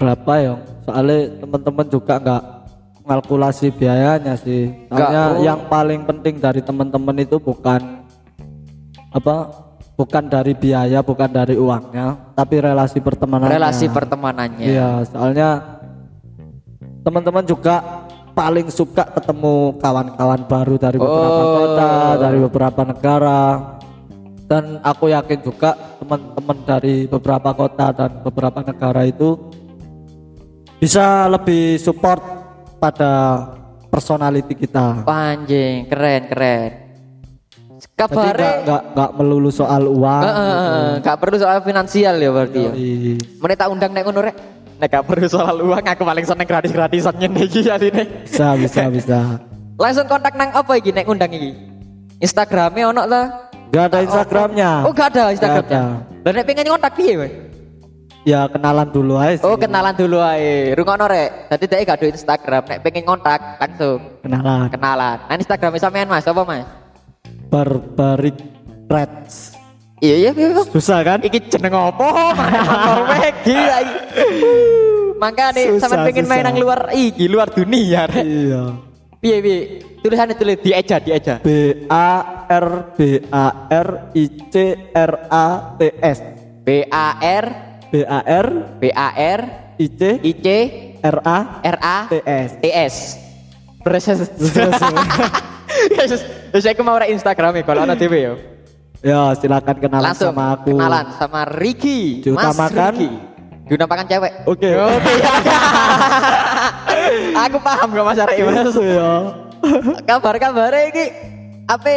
berapa 0.00 0.32
ya 0.40 0.54
soalnya 0.88 1.28
teman-teman 1.44 1.86
juga 1.92 2.14
nggak 2.16 2.42
kalkulasi 3.04 3.68
biayanya 3.68 4.32
sih 4.40 4.72
soalnya 4.88 5.24
oh. 5.36 5.44
yang 5.44 5.60
paling 5.68 6.08
penting 6.08 6.40
dari 6.40 6.64
teman-teman 6.64 7.20
itu 7.20 7.36
bukan 7.36 8.00
apa 9.12 9.52
bukan 10.00 10.24
dari 10.24 10.56
biaya 10.56 11.04
bukan 11.04 11.28
dari 11.28 11.52
uangnya 11.60 12.16
tapi 12.32 12.64
relasi 12.64 13.04
pertemanannya 13.04 13.52
Relasi 13.60 13.86
pertemanannya. 13.92 14.64
iya 14.64 15.04
soalnya 15.04 15.60
teman-teman 17.04 17.44
juga 17.44 18.06
paling 18.32 18.72
suka 18.72 19.04
ketemu 19.04 19.76
kawan-kawan 19.84 20.40
baru 20.48 20.74
dari 20.80 20.96
beberapa 20.96 21.42
Oh. 21.44 21.52
kota 21.60 21.90
dari 22.16 22.38
beberapa 22.40 22.80
negara 22.88 23.40
dan 24.50 24.82
aku 24.82 25.14
yakin 25.14 25.38
juga 25.46 25.78
teman-teman 26.02 26.58
dari 26.66 27.06
beberapa 27.06 27.54
kota 27.54 27.94
dan 27.94 28.18
beberapa 28.26 28.66
negara 28.66 29.06
itu 29.06 29.38
bisa 30.82 31.30
lebih 31.30 31.78
support 31.78 32.18
pada 32.82 33.46
personality 33.94 34.58
kita. 34.58 35.06
Panjing, 35.06 35.86
keren 35.86 36.22
keren. 36.26 36.70
Kabare 37.94 38.32
nggak 38.34 38.56
nggak 38.66 38.82
nggak 38.96 39.10
melulu 39.14 39.54
soal 39.54 39.86
uang. 39.86 40.22
Heeh, 40.26 40.52
heeh, 40.56 40.90
gak 41.04 41.16
perlu 41.20 41.36
soal 41.36 41.60
finansial 41.62 42.16
ya 42.16 42.30
berarti 42.32 42.60
ya. 42.60 42.72
Meneh 43.38 43.56
tak 43.56 43.70
undang 43.70 43.92
nek 43.94 44.02
ngono 44.02 44.20
rek. 44.24 44.36
Nek 44.80 44.88
gak 44.88 45.04
perlu 45.04 45.28
soal 45.28 45.60
uang, 45.60 45.84
aku 45.84 46.02
paling 46.08 46.24
seneng 46.24 46.48
gratis-gratisan 46.48 47.12
nyene 47.20 47.44
iki 47.44 47.60
ya 47.68 47.76
ini. 47.76 48.24
Bisa 48.24 48.56
bisa 48.56 48.88
bisa. 48.88 49.18
Langsung 49.82 50.08
kontak 50.08 50.32
nang 50.34 50.48
apa 50.56 50.72
iki 50.80 50.90
nek 50.90 51.04
undang 51.04 51.28
iki? 51.28 51.52
Instagramnya 52.18 52.88
ono 52.88 53.04
lah. 53.04 53.49
Gak 53.70 53.84
ada 53.86 53.98
Instagramnya. 54.02 54.70
Oh 54.82 54.92
gak 54.92 55.14
ada 55.14 55.30
Instagramnya. 55.30 55.82
Dan 56.20 56.30
nek 56.34 56.44
pengen 56.44 56.66
kontak 56.68 56.92
piye, 56.94 57.14
Mas? 57.16 57.32
Ya 58.20 58.44
kenalan 58.46 58.84
dulu 58.90 59.16
aja. 59.16 59.40
sih. 59.40 59.46
Oh 59.46 59.56
kenalan 59.56 59.94
dulu 59.96 60.20
ae. 60.20 60.76
Rungono 60.76 61.06
rek. 61.06 61.48
Dadi 61.48 61.64
dhek 61.64 61.80
gak 61.86 61.96
ada 61.96 62.06
Instagram. 62.10 62.62
Nek 62.66 62.78
pengen 62.82 63.04
kontak 63.04 63.40
langsung 63.56 63.98
Kenalan. 64.20 64.68
kenalan. 64.68 65.18
Nah 65.24 65.36
Instagram 65.36 65.70
sampean 65.78 66.10
Mas, 66.10 66.26
apa 66.26 66.42
Mas? 66.42 66.66
Barbaric 67.48 68.36
Reds. 68.86 69.56
Iya 70.00 70.14
iya 70.18 70.30
iya. 70.32 70.62
Susah 70.66 71.00
kan? 71.00 71.18
Iki 71.20 71.48
jeneng 71.48 71.72
apa? 71.72 72.06
Mana 72.34 73.30
gila 73.46 73.76
iki. 73.80 73.98
Makanya 75.22 75.62
Susah, 75.76 75.88
sampean 75.88 76.06
pengen 76.10 76.26
main 76.26 76.42
nang 76.42 76.56
luar 76.56 76.90
iki, 76.90 77.24
luar 77.24 77.48
dunia 77.48 78.04
rek. 78.04 78.24
Iya. 78.24 78.64
Piye 79.20 79.36
piye? 79.44 79.60
Tulisannya 80.00 80.32
tulis 80.32 80.56
dieja 80.64 80.96
dieja. 80.96 81.44
B 81.44 81.48
A 81.92 82.08
R 82.48 82.96
B 82.96 83.20
A 83.28 83.68
R 83.68 83.88
I 84.16 84.24
C 84.48 84.54
R 84.96 85.12
A 85.28 85.76
T 85.76 85.92
S. 86.00 86.18
B 86.64 86.88
A 86.88 87.20
R 87.20 87.46
B 87.92 88.00
A 88.00 88.18
R 88.24 88.48
B 88.80 88.88
A 88.88 89.08
R 89.12 89.40
I 89.76 89.86
C 89.92 90.00
I 90.24 90.32
C 90.40 90.46
R 91.04 91.16
A 91.20 91.38
R 91.60 91.76
A 91.84 91.96
T 92.08 92.16
S. 92.24 92.50
T 92.64 92.66
S. 92.72 92.94
Proses. 93.84 94.24
Yesus, 96.00 96.20
Yesus 96.52 96.66
aku 96.72 96.80
mau 96.80 96.96
Instagram 97.04 97.60
ya 97.60 97.62
kalau 97.68 97.84
ada 97.84 97.96
TV 98.00 98.24
ya. 98.24 98.32
Ya 99.04 99.20
silakan 99.36 99.76
kenalan 99.80 100.12
Langsung 100.12 100.32
sama 100.32 100.56
aku. 100.56 100.72
kenalan 100.76 101.06
sama 101.20 101.44
Ricky. 101.44 102.24
Mas 102.24 102.56
Ricky. 102.56 103.08
Diutamakan 103.68 104.04
cewek. 104.08 104.32
Oke. 104.48 104.70
Oke. 104.80 105.12
aku 107.34 107.58
paham 107.60 107.88
kok 107.92 108.04
Mas 108.06 108.20
Arek 108.20 108.36
Mas. 108.44 108.76
ya. 108.78 109.12
Kabar-kabar 110.08 110.72
iki 110.88 111.04
apa 111.68 111.90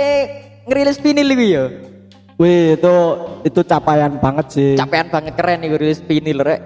ngerilis 0.67 0.99
vinil 0.99 1.29
iki 1.33 1.47
ya? 1.55 1.65
Wih 2.41 2.75
itu 2.75 2.95
itu 3.45 3.61
capaian 3.63 4.11
banget 4.17 4.45
sih. 4.51 4.71
Capaian 4.75 5.07
banget 5.07 5.33
keren 5.37 5.61
nih 5.61 5.77
rilis 5.77 6.01
vinil 6.01 6.41
rek. 6.41 6.61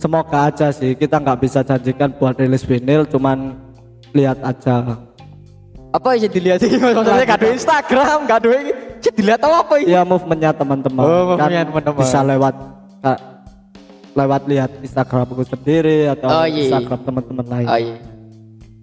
Semoga 0.00 0.48
aja 0.48 0.72
sih 0.72 0.96
kita 0.96 1.20
nggak 1.20 1.44
bisa 1.44 1.60
janjikan 1.60 2.16
buat 2.16 2.32
rilis 2.40 2.64
vinyl, 2.64 3.04
cuman 3.04 3.52
lihat 4.16 4.40
aja. 4.40 4.96
Apa 5.90 6.16
yang 6.16 6.30
dilihat 6.30 6.62
sih? 6.62 6.70
Maksudnya 6.70 7.26
gak 7.26 7.40
ada 7.42 7.48
Instagram, 7.50 8.18
gak 8.30 8.38
ada 8.46 8.48
ini. 8.62 8.72
Dilihat 9.10 9.42
apa 9.42 9.74
ini? 9.82 9.90
Ya 9.90 10.06
movementnya 10.06 10.54
teman-teman. 10.54 11.02
Oh, 11.02 11.34
kan 11.34 11.50
movementnya 11.50 11.62
teman-teman. 11.66 12.00
Bisa 12.06 12.20
lewat 12.22 12.54
lewat 14.14 14.42
lihat 14.50 14.70
Instagramku 14.82 15.42
sendiri 15.46 16.10
atau 16.10 16.28
Oh, 16.28 16.46
iya. 16.46 16.66
Instagram 16.66 17.00
teman-teman 17.06 17.46
lain. 17.46 17.68
Oh 17.68 17.78
iya. 17.78 17.96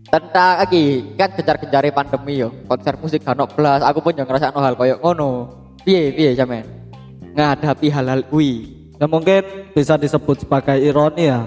Tentang 0.07 0.55
lagi 0.63 0.85
kan 1.19 1.29
kejar-kejar 1.35 1.83
pandemi 1.91 2.39
yo. 2.39 2.49
Konser 2.65 2.95
musik 2.95 3.21
kan 3.27 3.35
blas, 3.35 3.83
aku 3.83 3.99
pun 3.99 4.15
yang 4.15 4.23
ngerasa 4.23 4.55
hal 4.55 4.75
koyo 4.79 4.95
ngono. 5.03 5.51
Piye 5.83 6.15
piye 6.15 6.31
sampean? 6.31 6.63
Ngadapi 7.35 7.87
hal-hal 7.91 8.23
kuwi. 8.31 8.71
Ya 8.97 9.05
mungkin 9.05 9.43
bisa 9.75 9.99
disebut 9.99 10.47
sebagai 10.47 10.79
ironi 10.79 11.27
ya. 11.27 11.43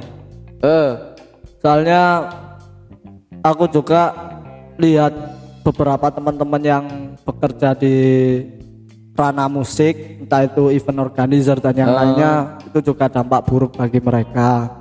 Eh, 0.60 0.92
Soalnya 1.60 2.24
aku 3.44 3.68
juga 3.68 4.12
lihat 4.80 5.12
beberapa 5.60 6.08
teman-teman 6.08 6.62
yang 6.64 6.84
bekerja 7.20 7.76
di 7.76 7.96
ranah 9.12 9.48
musik, 9.48 10.22
entah 10.22 10.46
itu 10.46 10.70
event 10.70 10.98
organizer 11.02 11.58
dan 11.60 11.74
yang 11.76 11.90
Oh. 11.92 11.96
lainnya, 11.96 12.32
itu 12.64 12.78
juga 12.80 13.10
dampak 13.10 13.44
buruk 13.44 13.76
bagi 13.76 14.00
mereka. 14.00 14.80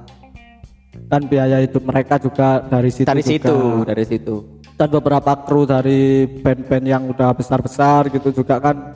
Dan 1.09 1.25
biaya 1.25 1.59
hidup 1.59 1.81
mereka 1.83 2.21
juga 2.21 2.61
dari 2.61 2.93
situ 2.93 3.09
dari 3.09 3.21
juga. 3.25 3.31
situ, 3.33 3.57
dari 3.83 4.05
situ. 4.05 4.35
Dan 4.77 4.87
beberapa 4.89 5.33
kru 5.43 5.65
dari 5.65 6.23
band-band 6.39 6.85
yang 6.85 7.03
udah 7.09 7.33
besar-besar 7.33 8.07
gitu 8.13 8.29
juga 8.31 8.61
kan 8.61 8.95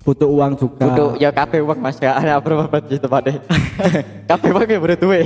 butuh 0.00 0.26
uang 0.26 0.56
juga. 0.56 0.88
Kudu 0.90 1.06
ya 1.20 1.30
kabeh 1.30 1.60
wong 1.60 1.78
Mas 1.78 2.00
gak 2.00 2.16
ada 2.16 2.40
berapa 2.40 2.64
budget 2.66 3.04
Pak 3.04 3.20
deh. 3.28 3.36
Kabeh 4.30 4.50
wong 4.50 4.66
ya 4.66 4.78
butuh 4.80 4.98
duwe. 4.98 5.20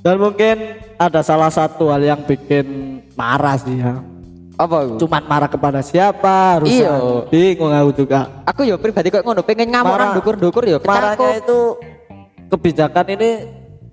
Dan 0.00 0.16
mungkin 0.22 0.56
ada 0.96 1.20
salah 1.20 1.50
satu 1.50 1.90
hal 1.90 2.00
yang 2.00 2.22
bikin 2.22 2.64
marah 3.18 3.58
sih 3.58 3.82
ya. 3.82 3.98
Apa 4.56 4.76
itu? 4.88 5.04
Cuman 5.04 5.22
marah 5.28 5.50
kepada 5.52 5.84
siapa? 5.84 6.56
Harus 6.56 6.72
Iya. 6.72 7.28
bingung 7.28 7.72
aku 7.72 7.92
juga. 8.04 8.40
Aku 8.48 8.64
ya 8.64 8.80
pribadi 8.80 9.12
kok 9.12 9.20
ngono, 9.20 9.44
pengen 9.44 9.68
nang 9.68 10.16
dukur-dukur 10.16 10.64
ya 10.64 10.80
Marahnya 10.80 11.44
itu 11.44 11.76
kebijakan 12.48 13.06
ini 13.12 13.30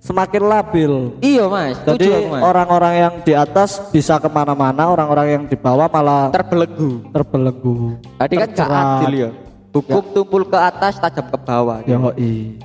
semakin 0.00 0.42
labil. 0.44 0.92
Iya, 1.20 1.44
Mas. 1.52 1.76
Jadi 1.84 2.08
aku, 2.08 2.40
orang-orang 2.40 2.94
yang 2.96 3.14
di 3.24 3.32
atas 3.36 3.80
bisa 3.92 4.16
ke 4.16 4.28
mana-mana, 4.28 4.88
orang-orang 4.88 5.26
yang 5.32 5.42
di 5.48 5.56
bawah 5.56 5.88
malah 5.88 6.32
terbelenggu. 6.32 7.12
terbelenggu. 7.12 8.00
Tadi 8.20 8.34
kan 8.36 8.48
gak 8.52 8.68
adil 8.68 9.12
ya. 9.16 9.30
Hukum 9.74 10.04
tumpul 10.14 10.42
ke 10.46 10.58
atas, 10.60 10.96
tajam 11.02 11.28
ke 11.28 11.38
bawah. 11.40 11.82
Yoi. 11.84 12.56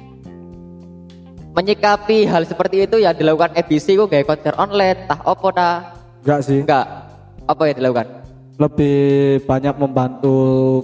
Menyikapi 1.49 2.29
hal 2.29 2.45
seperti 2.45 2.85
itu 2.85 3.01
yang 3.01 3.17
dilakukan 3.17 3.57
EBC 3.57 3.97
kok 3.97 4.07
kayak 4.13 4.29
konser 4.29 4.53
online, 4.55 5.09
tah 5.09 5.19
opo 5.25 5.49
dah? 5.49 5.97
Enggak 6.21 6.39
sih. 6.45 6.61
Enggak. 6.61 6.85
Apa 7.49 7.65
yang 7.65 7.81
dilakukan? 7.81 8.07
Lebih 8.59 8.99
banyak 9.47 9.75
membantu 9.79 10.37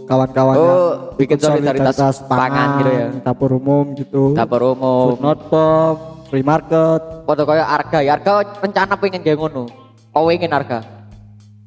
kawan-kawan 0.08 0.56
Oh, 0.58 0.92
bikin 1.14 1.38
ikut 1.38 1.46
solidaritas 1.46 2.24
pangan 2.26 2.82
gitu 2.82 2.90
ya. 2.90 3.08
dapur 3.22 3.52
umum 3.54 3.94
gitu. 3.94 4.34
Dapur 4.34 4.74
umum. 4.74 5.14
Food 5.14 5.22
not 5.22 5.40
bomb, 5.52 5.98
free 6.26 6.42
market. 6.42 7.04
Foto 7.28 7.44
kayak 7.46 7.68
harga 7.68 7.98
ya, 8.02 8.12
harga 8.18 8.34
rencana 8.64 8.94
pengen 8.98 9.22
kayak 9.22 9.38
ngono. 9.38 9.68
Kau 10.10 10.32
ingin 10.32 10.50
harga? 10.50 10.82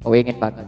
Kau 0.01 0.17
ingin 0.17 0.35
banget. 0.35 0.65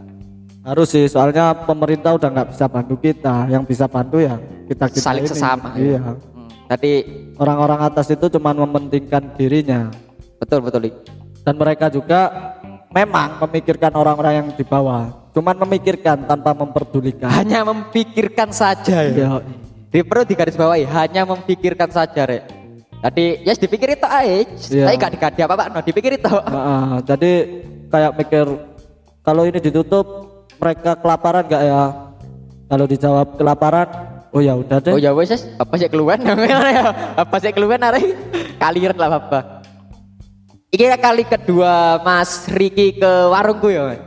Harus 0.61 0.93
sih, 0.93 1.09
soalnya 1.09 1.57
pemerintah 1.57 2.13
udah 2.13 2.29
nggak 2.29 2.49
bisa 2.53 2.65
bantu 2.69 2.95
kita. 3.01 3.49
Yang 3.49 3.63
bisa 3.65 3.85
bantu 3.89 4.21
ya 4.21 4.37
kita 4.69 4.85
kita 4.93 5.01
Saling 5.03 5.25
ini. 5.25 5.31
sesama. 5.33 5.69
Iya. 5.73 5.97
Ya. 5.97 6.01
Hmm. 6.13 6.49
Tadi 6.69 6.93
Orang-orang 7.35 7.81
atas 7.81 8.07
itu 8.07 8.29
cuma 8.29 8.53
mementingkan 8.53 9.33
dirinya. 9.33 9.89
betul 10.37 10.61
betul. 10.61 10.93
Dan 11.41 11.57
mereka 11.57 11.89
juga 11.89 12.50
memang 12.91 13.39
memikirkan 13.47 13.91
orang-orang 13.95 14.33
yang 14.43 14.47
di 14.53 14.63
bawah. 14.67 15.31
Cuman 15.31 15.55
memikirkan 15.63 16.27
tanpa 16.27 16.51
memperdulikan. 16.51 17.31
Hanya 17.31 17.63
memikirkan 17.63 18.51
saja 18.51 19.07
ya. 19.07 19.11
Iya. 19.15 19.29
Di 19.91 20.03
perlu 20.03 20.23
digarisbawahi, 20.27 20.87
hanya 20.87 21.23
memikirkan 21.27 21.91
saja 21.91 22.23
rek. 22.23 22.47
Tadi 23.01 23.41
ya 23.41 23.51
yes, 23.51 23.57
dipikir 23.57 23.97
itu 23.97 24.05
aja, 24.05 24.45
Iya. 24.69 24.85
tapi 24.87 24.95
gak 25.01 25.13
dikadi 25.17 25.39
apa 25.41 25.53
apa, 25.57 25.65
no, 25.73 25.79
dipikir 25.81 26.21
itu. 26.21 26.29
Nah, 26.29 27.01
jadi 27.01 27.31
kayak 27.89 28.11
mikir 28.13 28.45
kalau 29.25 29.43
ini 29.49 29.57
ditutup 29.57 30.05
mereka 30.61 30.93
kelaparan 31.01 31.43
gak 31.49 31.63
ya? 31.65 31.83
Kalau 32.71 32.85
dijawab 32.87 33.27
kelaparan, 33.35 33.87
oh 34.31 34.39
ya 34.39 34.53
udah 34.55 34.79
deh. 34.79 34.93
Oh 34.95 35.01
ya 35.01 35.11
wes, 35.11 35.33
apa 35.33 35.73
sih 35.75 35.89
keluar? 35.89 36.21
apa 37.25 37.35
sih 37.41 37.51
keluar 37.51 37.81
hari? 37.81 38.15
Kalian 38.61 38.95
lah 38.95 39.17
apa? 39.17 39.60
Ini 40.71 40.87
kali 40.95 41.27
kedua 41.27 41.99
Mas 41.99 42.47
Riki 42.47 42.95
ke 42.95 43.11
warungku 43.27 43.67
ya. 43.67 43.99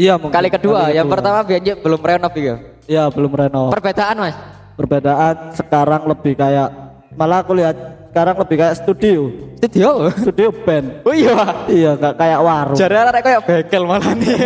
Iya 0.00 0.16
mungkin. 0.16 0.32
Kali 0.32 0.48
kedua, 0.48 0.88
Kali 0.88 0.96
yang 0.96 1.04
kedua. 1.04 1.14
pertama 1.20 1.38
biar 1.44 1.60
belum 1.76 2.00
renov 2.00 2.32
ya. 2.32 2.56
Iya 2.88 3.04
belum 3.12 3.32
renov. 3.36 3.68
Perbedaan 3.68 4.16
Mas. 4.16 4.36
Perbedaan 4.80 5.52
sekarang 5.52 6.08
lebih 6.08 6.40
kayak 6.40 6.72
malah 7.20 7.44
aku 7.44 7.52
lihat 7.52 7.76
sekarang 8.16 8.36
lebih 8.40 8.56
kayak 8.64 8.74
studio. 8.80 9.28
Studio. 9.60 10.08
Studio 10.16 10.48
band. 10.64 11.04
Oh 11.04 11.12
iya. 11.12 11.36
Iya 11.68 11.90
nggak 12.00 12.14
kayak 12.16 12.40
warung. 12.40 12.78
Jadi 12.80 12.94
arek 12.96 13.22
kayak 13.28 13.40
bekel 13.44 13.82
malah 13.84 14.12
nih. 14.16 14.36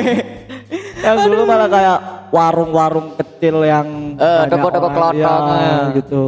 yang 1.07 1.17
dulu 1.23 1.43
malah 1.47 1.69
kayak 1.71 1.99
warung-warung 2.35 3.15
kecil 3.15 3.63
yang 3.63 4.19
Eh, 4.19 4.43
toko-toko 4.51 4.91
kelontong, 4.91 5.43
eh. 5.55 6.03
gitu. 6.03 6.23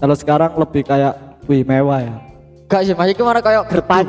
Kalau 0.00 0.16
sekarang 0.16 0.56
lebih 0.56 0.88
kayak 0.88 1.44
wih 1.44 1.60
mewah 1.68 2.00
ya. 2.00 2.16
Gak 2.66 2.82
sih, 2.82 2.94
Mas 2.98 3.14
iki 3.14 3.22
malah 3.22 3.38
kayak. 3.38 3.62
Mas. 3.70 4.06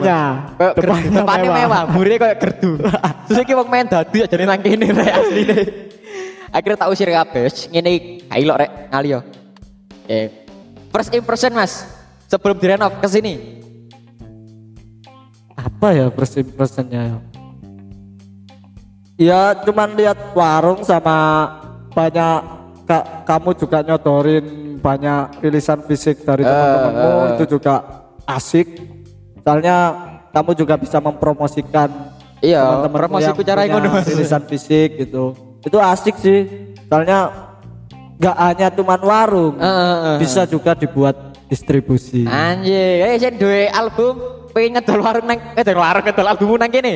Kayak 0.57 0.73
Depannya 1.13 1.49
mewah. 1.53 1.83
murine 1.93 2.17
kayak 2.17 2.37
gerdu. 2.41 2.81
Terus 3.29 3.39
iki 3.45 3.53
wong 3.53 3.69
main 3.69 3.85
dadu 3.85 4.17
ya 4.17 4.25
jadi 4.25 4.49
nang 4.49 4.61
kene 4.65 4.89
rek 4.89 5.13
asline. 5.13 5.57
Akhirnya 6.49 6.77
tak 6.81 6.89
usir 6.89 7.05
kabeh. 7.05 7.41
Wis, 7.45 7.69
Ngene 7.69 7.89
iki 7.93 8.45
lho 8.45 8.55
rek 8.57 8.89
ngali 8.89 9.13
yo. 9.13 9.19
Eh. 10.09 10.27
First 10.89 11.13
impression 11.13 11.53
Mas. 11.53 11.85
Sebelum 12.25 12.57
direnov 12.57 12.97
ke 12.97 13.07
sini. 13.07 13.61
Apa 15.53 15.93
ya 15.93 16.09
first 16.09 16.37
impressionnya 16.37 17.21
ya? 19.17 19.53
Cuman 19.65 19.93
lihat 19.93 20.33
warung 20.33 20.81
sama 20.81 21.49
banyak 21.93 22.41
ka- 22.85 23.25
kamu 23.25 23.49
juga 23.57 23.81
nyodorin 23.81 24.45
banyak 24.77 25.41
rilisan 25.41 25.81
fisik 25.85 26.21
dari 26.21 26.45
teman-temanmu 26.45 27.09
eh. 27.09 27.29
itu 27.37 27.57
juga 27.57 27.81
asik. 28.27 28.67
Soalnya 29.41 29.77
kamu 30.35 30.51
juga 30.53 30.75
bisa 30.75 30.99
mempromosikan 30.99 31.89
Iya, 32.37 32.61
teman-teman 32.61 32.97
promosiku 33.01 33.41
cara 33.41 33.65
ngono, 33.65 33.97
Mas. 33.97 34.05
rilisan 34.05 34.43
fisik 34.45 34.89
gitu. 35.01 35.33
Itu 35.65 35.81
asik 35.81 36.21
sih. 36.21 36.45
Soalnya 36.85 37.33
nggak 38.21 38.35
hanya 38.37 38.67
cuman 38.69 39.01
warung, 39.01 39.55
Eh, 39.57 39.65
eh, 39.65 39.97
eh. 40.13 40.17
bisa 40.21 40.45
juga 40.45 40.77
dibuat 40.77 41.17
distribusi. 41.49 42.29
Anjir, 42.29 43.09
eh 43.09 43.17
sen 43.17 43.41
duwe 43.41 43.65
album 43.73 44.21
pengen 44.53 44.77
ngedol 44.77 45.01
warung 45.01 45.25
nang 45.25 45.39
eh 45.41 45.53
ngedol 45.57 45.81
warung 45.81 46.03
ngedol 46.05 46.27
albummu 46.29 46.55
nang 46.61 46.69
kene. 46.69 46.95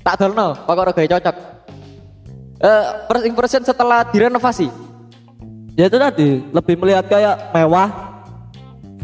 Tak 0.00 0.24
dolno, 0.24 0.56
pokoknya 0.64 0.92
gawe 0.96 1.08
cocok. 1.20 1.36
Eh, 2.62 2.84
first 3.12 3.24
impression 3.28 3.62
setelah 3.66 4.08
direnovasi. 4.08 4.72
Ya 5.76 5.88
itu 5.88 5.96
tadi 6.00 6.28
lebih 6.48 6.74
melihat 6.80 7.04
kayak 7.12 7.52
mewah 7.52 7.88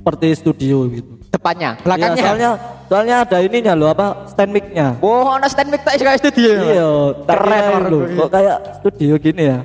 seperti 0.01 0.33
studio 0.33 0.89
gitu. 0.89 1.18
Depannya, 1.29 1.77
Ya, 1.77 1.83
belakangnya. 1.85 2.23
soalnya 2.25 2.51
soalnya 2.89 3.17
ada 3.21 3.39
ininya 3.39 3.73
loh 3.73 3.89
apa 3.89 4.25
stand 4.27 4.49
mic-nya. 4.49 4.97
Wah, 4.99 5.37
ana 5.37 5.45
stand 5.45 5.69
mic 5.69 5.85
tak 5.85 5.97
kayak 5.97 6.19
studio. 6.19 6.51
Iya, 6.65 6.89
Keren 7.23 7.83
loh. 7.87 8.03
Kok 8.17 8.29
kayak 8.33 8.57
studio 8.81 9.13
gini 9.17 9.43
ya? 9.45 9.59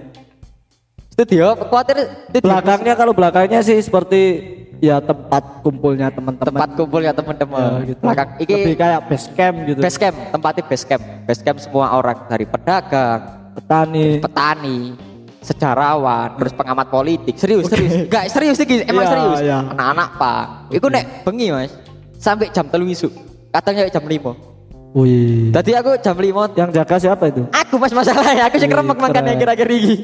Studio, 1.09 1.45
khawatir 1.55 1.97
studio. 2.27 2.43
Belakangnya 2.43 2.93
kalau 2.93 3.13
belakangnya 3.13 3.59
sih 3.61 3.77
seperti 3.77 4.21
ya 4.81 4.99
tempat 4.99 5.63
kumpulnya 5.63 6.09
teman-teman. 6.09 6.51
tempat 6.51 6.69
kumpul 6.75 6.99
ya 6.99 7.07
Ya, 7.07 7.13
teman-teman. 7.13 7.87
gitu. 7.87 8.01
Belakang 8.01 8.29
iki 8.37 8.51
lebih 8.51 8.75
kayak 8.75 8.99
base 9.07 9.27
camp 9.31 9.55
gitu. 9.63 9.79
base 9.79 9.95
camp, 9.95 10.15
tempatnya 10.29 10.63
base 10.67 10.83
camp. 10.83 11.03
Base 11.23 11.41
camp 11.41 11.57
semua 11.61 11.85
orang 11.93 12.17
dari 12.27 12.43
pedagang, 12.43 13.21
Petani. 13.55 14.19
petani, 14.19 14.77
sejarawan, 15.43 16.39
terus 16.39 16.53
pengamat 16.55 16.87
politik. 16.87 17.35
Serius, 17.35 17.67
serius. 17.67 18.07
Enggak, 18.07 18.31
serius 18.31 18.57
iki, 18.63 18.87
emang 18.87 19.05
Iya, 19.05 19.11
serius. 19.11 19.39
iya. 19.43 19.57
Anak-anak 19.75 20.09
Pak. 20.17 20.43
Iku 20.71 20.87
nek 20.87 21.03
bengi, 21.27 21.51
Mas. 21.51 21.71
Sampai 22.17 22.47
jam 22.55 22.65
3 22.71 22.87
isuk. 22.87 23.11
Kadang 23.51 23.73
sampai 23.83 23.91
jam 23.93 24.03
5. 24.07 24.31
Wih. 24.93 25.49
Tadi 25.51 25.71
aku 25.73 25.97
jam 25.99 26.15
5 26.15 26.53
Yang 26.53 26.69
jaga 26.79 26.95
siapa 27.01 27.23
itu? 27.27 27.43
Aku 27.49 27.75
mas 27.81 27.91
masalahnya, 27.91 28.45
aku 28.47 28.61
keremek 28.61 28.97
makan 28.97 29.23
yang 29.25 29.37
kira-kira 29.41 29.73
ini. 29.73 29.95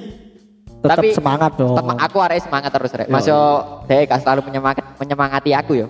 Tetap 0.79 1.03
semangat 1.11 1.51
dong. 1.59 1.75
Tetap 1.75 1.97
aku 1.99 2.17
harus 2.23 2.43
semangat 2.43 2.71
terus 2.71 2.91
rek. 2.95 3.07
Mas 3.11 3.27
yo 3.27 3.39
dek 3.85 4.07
gak 4.07 4.23
selalu 4.23 4.47
menyemangat, 4.47 4.83
menyemangati 4.95 5.51
aku 5.51 5.71
yo. 5.75 5.87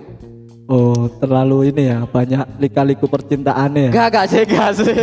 Oh, 0.70 1.10
terlalu 1.18 1.74
ini 1.74 1.90
ya, 1.90 2.06
banyak 2.06 2.62
lika-liku 2.62 3.10
percintaannya 3.10 3.90
ya. 3.90 3.90
Gak 3.90 4.08
gak 4.14 4.26
sih 4.30 4.42
gak 4.46 4.70
sih. 4.78 4.94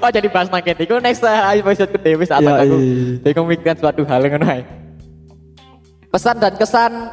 oh 0.00 0.08
jadi 0.08 0.32
bahas 0.32 0.48
makin 0.48 0.80
iku 0.80 0.96
next 0.96 1.20
uh, 1.20 1.52
episode 1.52 1.92
ke 1.92 2.00
Dewi 2.00 2.24
saat 2.24 2.40
Iya, 2.40 3.20
aku 3.20 3.44
mikirkan 3.44 3.76
suatu 3.76 4.00
hal 4.08 4.24
ngono 4.24 4.48
ae. 4.48 4.64
Pesan 6.08 6.40
dan 6.40 6.56
kesan 6.56 7.12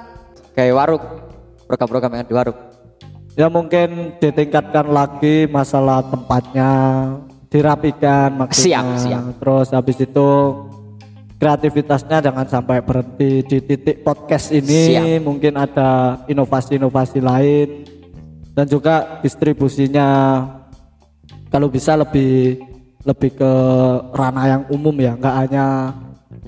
kayak 0.56 0.72
warung 0.72 1.04
program-program 1.68 2.24
yang 2.24 2.28
di 2.32 2.36
warung. 2.40 2.60
Ya 3.36 3.52
mungkin 3.52 4.16
ditingkatkan 4.24 4.88
lagi 4.88 5.44
masalah 5.52 6.00
tempatnya, 6.08 6.72
dirapikan 7.52 8.40
maksudnya. 8.40 8.88
Siap, 8.88 9.04
siap. 9.04 9.24
Terus 9.36 9.68
habis 9.76 9.98
itu 10.00 10.30
kreativitasnya 11.44 12.24
jangan 12.24 12.48
sampai 12.48 12.80
berhenti 12.80 13.44
di 13.44 13.58
titik 13.60 14.00
podcast 14.00 14.56
ini. 14.56 14.96
Siap. 14.96 15.28
Mungkin 15.28 15.60
ada 15.60 16.24
inovasi-inovasi 16.32 17.20
lain 17.20 17.97
dan 18.58 18.66
juga 18.66 19.22
distribusinya 19.22 20.10
kalau 21.54 21.70
bisa 21.70 21.94
lebih 21.94 22.58
lebih 23.06 23.38
ke 23.38 23.52
ranah 24.18 24.46
yang 24.50 24.64
umum 24.74 24.98
ya, 24.98 25.14
nggak 25.14 25.36
hanya 25.46 25.94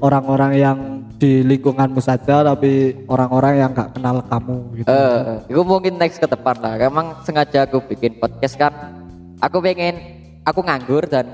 orang-orang 0.02 0.52
yang 0.58 0.78
di 1.22 1.46
lingkunganmu 1.46 2.02
saja, 2.02 2.42
tapi 2.42 3.06
orang-orang 3.06 3.54
yang 3.62 3.70
nggak 3.78 3.94
kenal 3.94 4.18
kamu 4.26 4.58
gitu. 4.82 4.90
Eh, 4.90 5.54
itu 5.54 5.62
mungkin 5.62 5.94
next 6.02 6.18
ke 6.18 6.26
depan 6.26 6.58
lah. 6.58 6.82
Emang 6.82 7.14
sengaja 7.24 7.70
aku 7.70 7.80
bikin 7.86 8.18
podcast 8.18 8.58
kan. 8.58 8.74
Aku 9.40 9.62
pengen 9.62 9.96
aku 10.44 10.66
nganggur 10.66 11.06
dan 11.06 11.30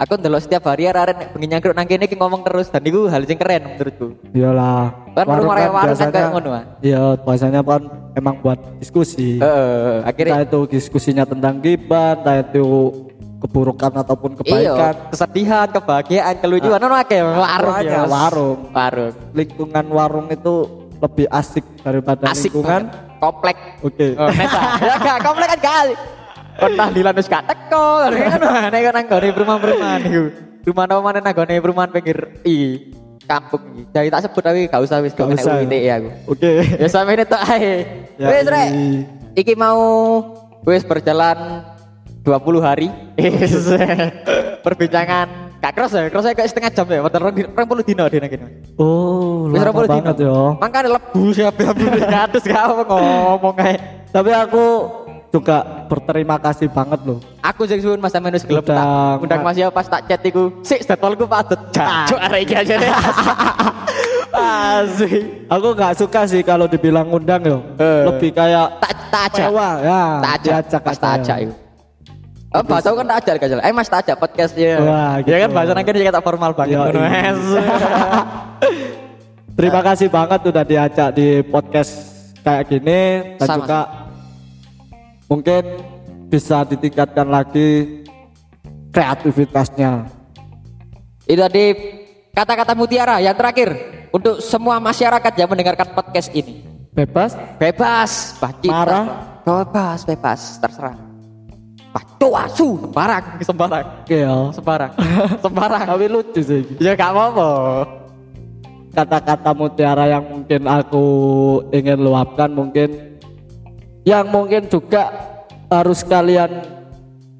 aku 0.00 0.12
ndelok 0.16 0.40
setiap 0.40 0.64
hari 0.64 0.88
arek 0.88 1.36
bengi 1.36 1.46
nyangkruk 1.52 1.76
nang 1.76 1.84
kene 1.84 2.08
iki 2.08 2.16
ngomong 2.16 2.40
terus 2.40 2.72
dan 2.72 2.80
itu 2.80 3.04
hal 3.04 3.20
yang 3.20 3.36
keren 3.36 3.62
menurutku. 3.76 4.08
Iyalah. 4.32 5.12
Kan 5.12 5.24
warung 5.28 5.44
rumah 5.44 5.68
warung 5.68 5.98
kan 6.00 6.08
kayak 6.08 6.30
ngono, 6.32 6.50
ah. 6.56 6.64
Iya, 6.80 7.02
biasanya 7.20 7.60
kan 7.60 7.82
emang 8.16 8.34
buat 8.40 8.58
diskusi. 8.80 9.36
Heeh, 9.36 10.00
Entah 10.00 10.08
akhirnya 10.08 10.40
itu 10.48 10.60
diskusinya 10.72 11.24
tentang 11.28 11.60
gibah, 11.60 12.16
entah 12.16 12.40
itu 12.40 12.64
keburukan 13.40 13.92
ataupun 14.04 14.30
kebaikan. 14.40 14.94
kesedihan, 15.12 15.68
kebahagiaan, 15.68 16.34
kelucuan 16.40 16.80
ono 16.80 16.96
akeh 16.96 17.20
warung 17.20 17.76
ya. 17.84 18.04
Warung. 18.08 18.58
Warung. 18.72 19.14
Lingkungan 19.36 19.86
warung 19.92 20.26
itu 20.32 20.54
lebih 21.00 21.26
asik 21.32 21.64
daripada 21.80 22.28
Asik 22.28 22.52
lingkungan 22.52 22.92
komplek. 23.20 23.56
Oke. 23.80 24.16
Oh, 24.16 24.28
neta. 24.28 24.60
ya 24.88 24.94
gak 25.00 25.18
komplek 25.24 25.48
kan 25.56 25.60
gak. 25.60 25.84
Kon 26.60 26.72
tahlilan 26.76 27.14
wis 27.16 27.26
gak 27.26 27.44
teko. 27.48 27.86
Kan 28.04 28.40
nek 28.70 28.84
nang 28.92 29.06
gone 29.08 29.28
perumahan-perumahan 29.32 30.00
iku. 30.04 30.22
Rumah 30.60 30.84
apa 30.84 31.00
mana 31.00 31.18
nang 31.24 31.32
gone 31.32 31.54
perumahan 31.56 31.90
pinggir 31.90 32.18
i 32.44 32.56
kampung 33.24 33.62
iki. 33.72 33.82
Jadi 33.90 34.08
tak 34.12 34.20
sebut 34.28 34.42
tapi 34.44 34.60
gak 34.68 34.82
usah 34.84 35.00
wis 35.00 35.16
gak 35.16 35.32
usah. 35.32 35.62
UIT 35.62 35.74
ya 35.74 35.94
aku. 35.98 36.08
Oke. 36.36 36.52
Ya 36.76 36.86
sampe 36.86 37.16
ini 37.16 37.24
tok 37.24 37.42
ae. 37.48 37.74
Ya, 38.20 38.26
Wis 38.28 38.46
rek. 38.46 38.68
ini. 38.70 38.88
Iki 39.32 39.54
mau 39.56 39.80
wis 40.68 40.84
berjalan 40.84 41.64
20 42.20 42.60
hari. 42.60 42.88
Perbincangan 44.64 45.50
Gak 45.60 45.76
cross 45.76 45.92
ya, 45.92 46.08
cross 46.08 46.24
kayak 46.32 46.48
setengah 46.48 46.72
jam 46.72 46.88
ya, 46.88 47.04
padahal 47.04 47.36
orang 47.36 47.68
puluh 47.68 47.84
dino 47.84 48.08
dia 48.08 48.16
nang 48.16 48.32
kene. 48.32 48.64
Oh, 48.80 49.44
lama 49.52 49.84
20 49.84 49.92
banget 49.92 50.16
dino. 50.16 50.32
yo. 50.32 50.40
Makanya 50.56 50.88
lebu 50.96 51.22
siapa 51.36 51.60
yang 51.60 51.76
beli 51.76 52.00
ngatus 52.00 52.42
gak 52.48 52.62
apa 52.64 52.82
ngomong 52.88 53.56
ae. 53.60 53.76
Tapi 54.08 54.30
aku 54.32 54.64
juga 55.30 55.86
berterima 55.86 56.36
kasih 56.36 56.66
banget 56.66 57.00
loh. 57.06 57.18
Aku 57.40 57.62
sing 57.62 57.78
suwun 57.78 58.02
Mas 58.02 58.10
Aminus 58.12 58.42
gelem 58.42 58.66
tak 58.66 59.22
undang 59.22 59.46
Mas 59.46 59.54
Yo 59.54 59.70
pas 59.70 59.86
tak 59.86 60.10
chat 60.10 60.20
iku. 60.26 60.50
Sik 60.60 60.82
statolku 60.82 61.24
padet. 61.24 61.58
Jancuk 61.70 62.18
arek 62.18 62.40
iki 62.46 62.54
aja 62.58 62.74
deh. 62.76 62.90
Asik. 64.30 65.46
Aku 65.46 65.68
nggak 65.74 65.92
suka 65.98 66.20
sih 66.26 66.42
kalau 66.42 66.66
dibilang 66.66 67.06
undang 67.10 67.42
yo. 67.42 67.58
Eh. 67.78 68.02
Lebih 68.10 68.30
kayak 68.30 68.78
Tak 68.78 68.92
tak 69.10 69.22
ajak. 69.30 69.46
sewa 69.50 69.68
ya. 69.82 70.02
Tak 70.22 70.32
ajak. 70.38 70.54
Pas 70.82 70.94
aja. 70.94 71.02
tak 71.02 71.12
ajak 71.22 71.36
iku. 71.46 71.54
Oh, 72.50 72.62
bahasa 72.66 72.90
kan 72.90 73.06
tak 73.06 73.18
ajak 73.22 73.34
gak 73.38 73.48
jelas. 73.54 73.62
Eh 73.62 73.74
Mas 73.74 73.86
tak 73.86 74.00
ajak 74.06 74.16
podcast 74.18 74.54
ya. 74.58 74.74
Wah, 74.82 75.14
Ya 75.22 75.46
kan 75.46 75.50
gitu. 75.50 75.54
bahasa 75.54 75.70
kene 75.86 75.98
ya 76.02 76.10
tak 76.10 76.24
formal 76.26 76.50
banget 76.50 76.74
Yo. 76.74 76.82
Mas. 76.98 77.42
Terima 79.58 79.80
kasih 79.84 80.08
banget 80.08 80.40
udah 80.42 80.64
diajak 80.64 81.08
di 81.14 81.42
podcast 81.44 81.92
kayak 82.40 82.64
gini 82.66 83.00
dan 83.36 83.46
Sama. 83.46 83.56
juga 83.60 83.80
mungkin 85.30 85.62
bisa 86.26 86.66
ditingkatkan 86.66 87.30
lagi 87.30 88.02
kreativitasnya. 88.90 90.10
Itu 91.30 91.38
tadi 91.46 91.64
kata-kata 92.34 92.74
mutiara 92.74 93.22
yang 93.22 93.38
terakhir 93.38 93.70
untuk 94.10 94.42
semua 94.42 94.82
masyarakat 94.82 95.32
yang 95.38 95.46
mendengarkan 95.46 95.94
podcast 95.94 96.34
ini. 96.34 96.66
Bebas? 96.90 97.38
Bebas, 97.62 98.34
baci. 98.42 98.66
Marah? 98.66 99.06
Bebas, 99.46 100.02
bebas, 100.02 100.58
terserah. 100.58 100.98
Bacu 101.90 102.28
asu, 102.34 102.68
sembarang, 102.86 103.24
sembarang, 103.42 103.86
Iya. 104.06 104.34
sembarang, 104.54 104.92
sembarang. 105.46 105.86
Tapi 105.90 106.06
lucu 106.06 106.40
sih. 106.42 106.62
Ya 106.82 106.94
gak 106.94 107.14
apa-apa. 107.14 107.50
Kata-kata 108.90 109.50
mutiara 109.54 110.10
yang 110.10 110.26
mungkin 110.26 110.66
aku 110.66 111.06
ingin 111.70 111.98
luapkan 112.02 112.50
mungkin 112.50 113.18
yang 114.04 114.26
mungkin 114.28 114.66
juga 114.68 115.12
harus 115.68 116.00
kalian 116.02 116.64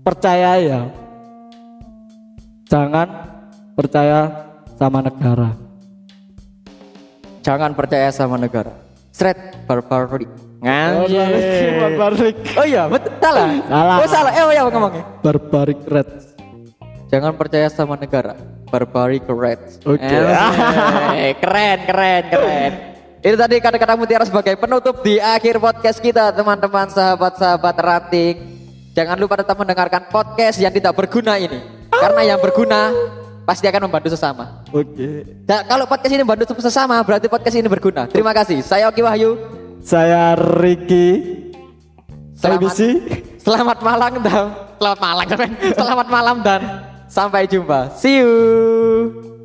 percaya 0.04 0.60
ya. 0.60 0.80
Jangan 2.70 3.08
percaya 3.74 4.30
sama 4.78 5.02
negara. 5.02 5.50
Jangan 7.40 7.72
percaya 7.72 8.08
sama 8.12 8.36
negara. 8.36 8.70
Straight 9.10 9.66
barbaric. 9.66 10.30
Nganjir. 10.60 11.28
Barbaric. 11.80 12.36
Oh 12.54 12.66
iya, 12.68 12.84
betul 12.86 13.12
salah. 13.18 13.48
Salah. 13.64 13.96
Oh 13.96 14.08
salah. 14.08 14.32
Eh, 14.36 14.42
oh 14.44 14.52
iya 14.52 14.62
ngomongnya. 14.68 15.04
Barbaric 15.24 15.80
Red. 15.88 16.08
Jangan 17.10 17.34
percaya 17.34 17.66
sama 17.72 17.98
negara. 17.98 18.38
Barbaric 18.70 19.26
Reds. 19.26 19.82
Oke. 19.82 19.98
Eh, 21.18 21.34
keren, 21.42 21.78
keren, 21.88 22.22
keren. 22.30 22.72
Itu 23.20 23.36
tadi 23.36 23.60
kata-kata 23.60 24.00
mutiara 24.00 24.24
sebagai 24.24 24.56
penutup 24.56 25.04
di 25.04 25.20
akhir 25.20 25.60
podcast 25.60 26.00
kita, 26.00 26.32
teman-teman, 26.32 26.88
sahabat-sahabat 26.88 27.76
ranting. 27.76 28.36
Jangan 28.96 29.16
lupa 29.20 29.36
tetap 29.36 29.60
mendengarkan 29.60 30.08
podcast 30.08 30.56
yang 30.56 30.72
tidak 30.72 30.96
berguna 30.96 31.36
ini. 31.36 31.60
Karena 31.92 32.34
yang 32.34 32.40
berguna 32.40 32.88
pasti 33.44 33.68
akan 33.68 33.92
membantu 33.92 34.08
sesama. 34.16 34.64
Oke. 34.72 35.28
Dan 35.44 35.68
kalau 35.68 35.84
podcast 35.84 36.12
ini 36.16 36.24
membantu 36.24 36.56
sesama, 36.64 36.96
berarti 37.04 37.28
podcast 37.28 37.56
ini 37.60 37.68
berguna. 37.68 38.08
Terima 38.08 38.32
kasih. 38.32 38.64
Saya 38.64 38.88
Oki 38.88 39.04
Wahyu. 39.04 39.36
Saya 39.84 40.32
Ricky. 40.40 41.08
Saya 42.40 42.56
Selamat, 42.56 42.72
Bisi. 42.72 42.90
selamat 43.44 43.78
malam 43.84 44.12
dan 44.24 44.44
selamat 44.80 44.98
malam, 45.04 45.26
selamat 45.84 46.06
malam 46.08 46.36
dan 46.40 46.60
sampai 47.04 47.44
jumpa. 47.44 47.92
See 48.00 48.24
you. 48.24 49.39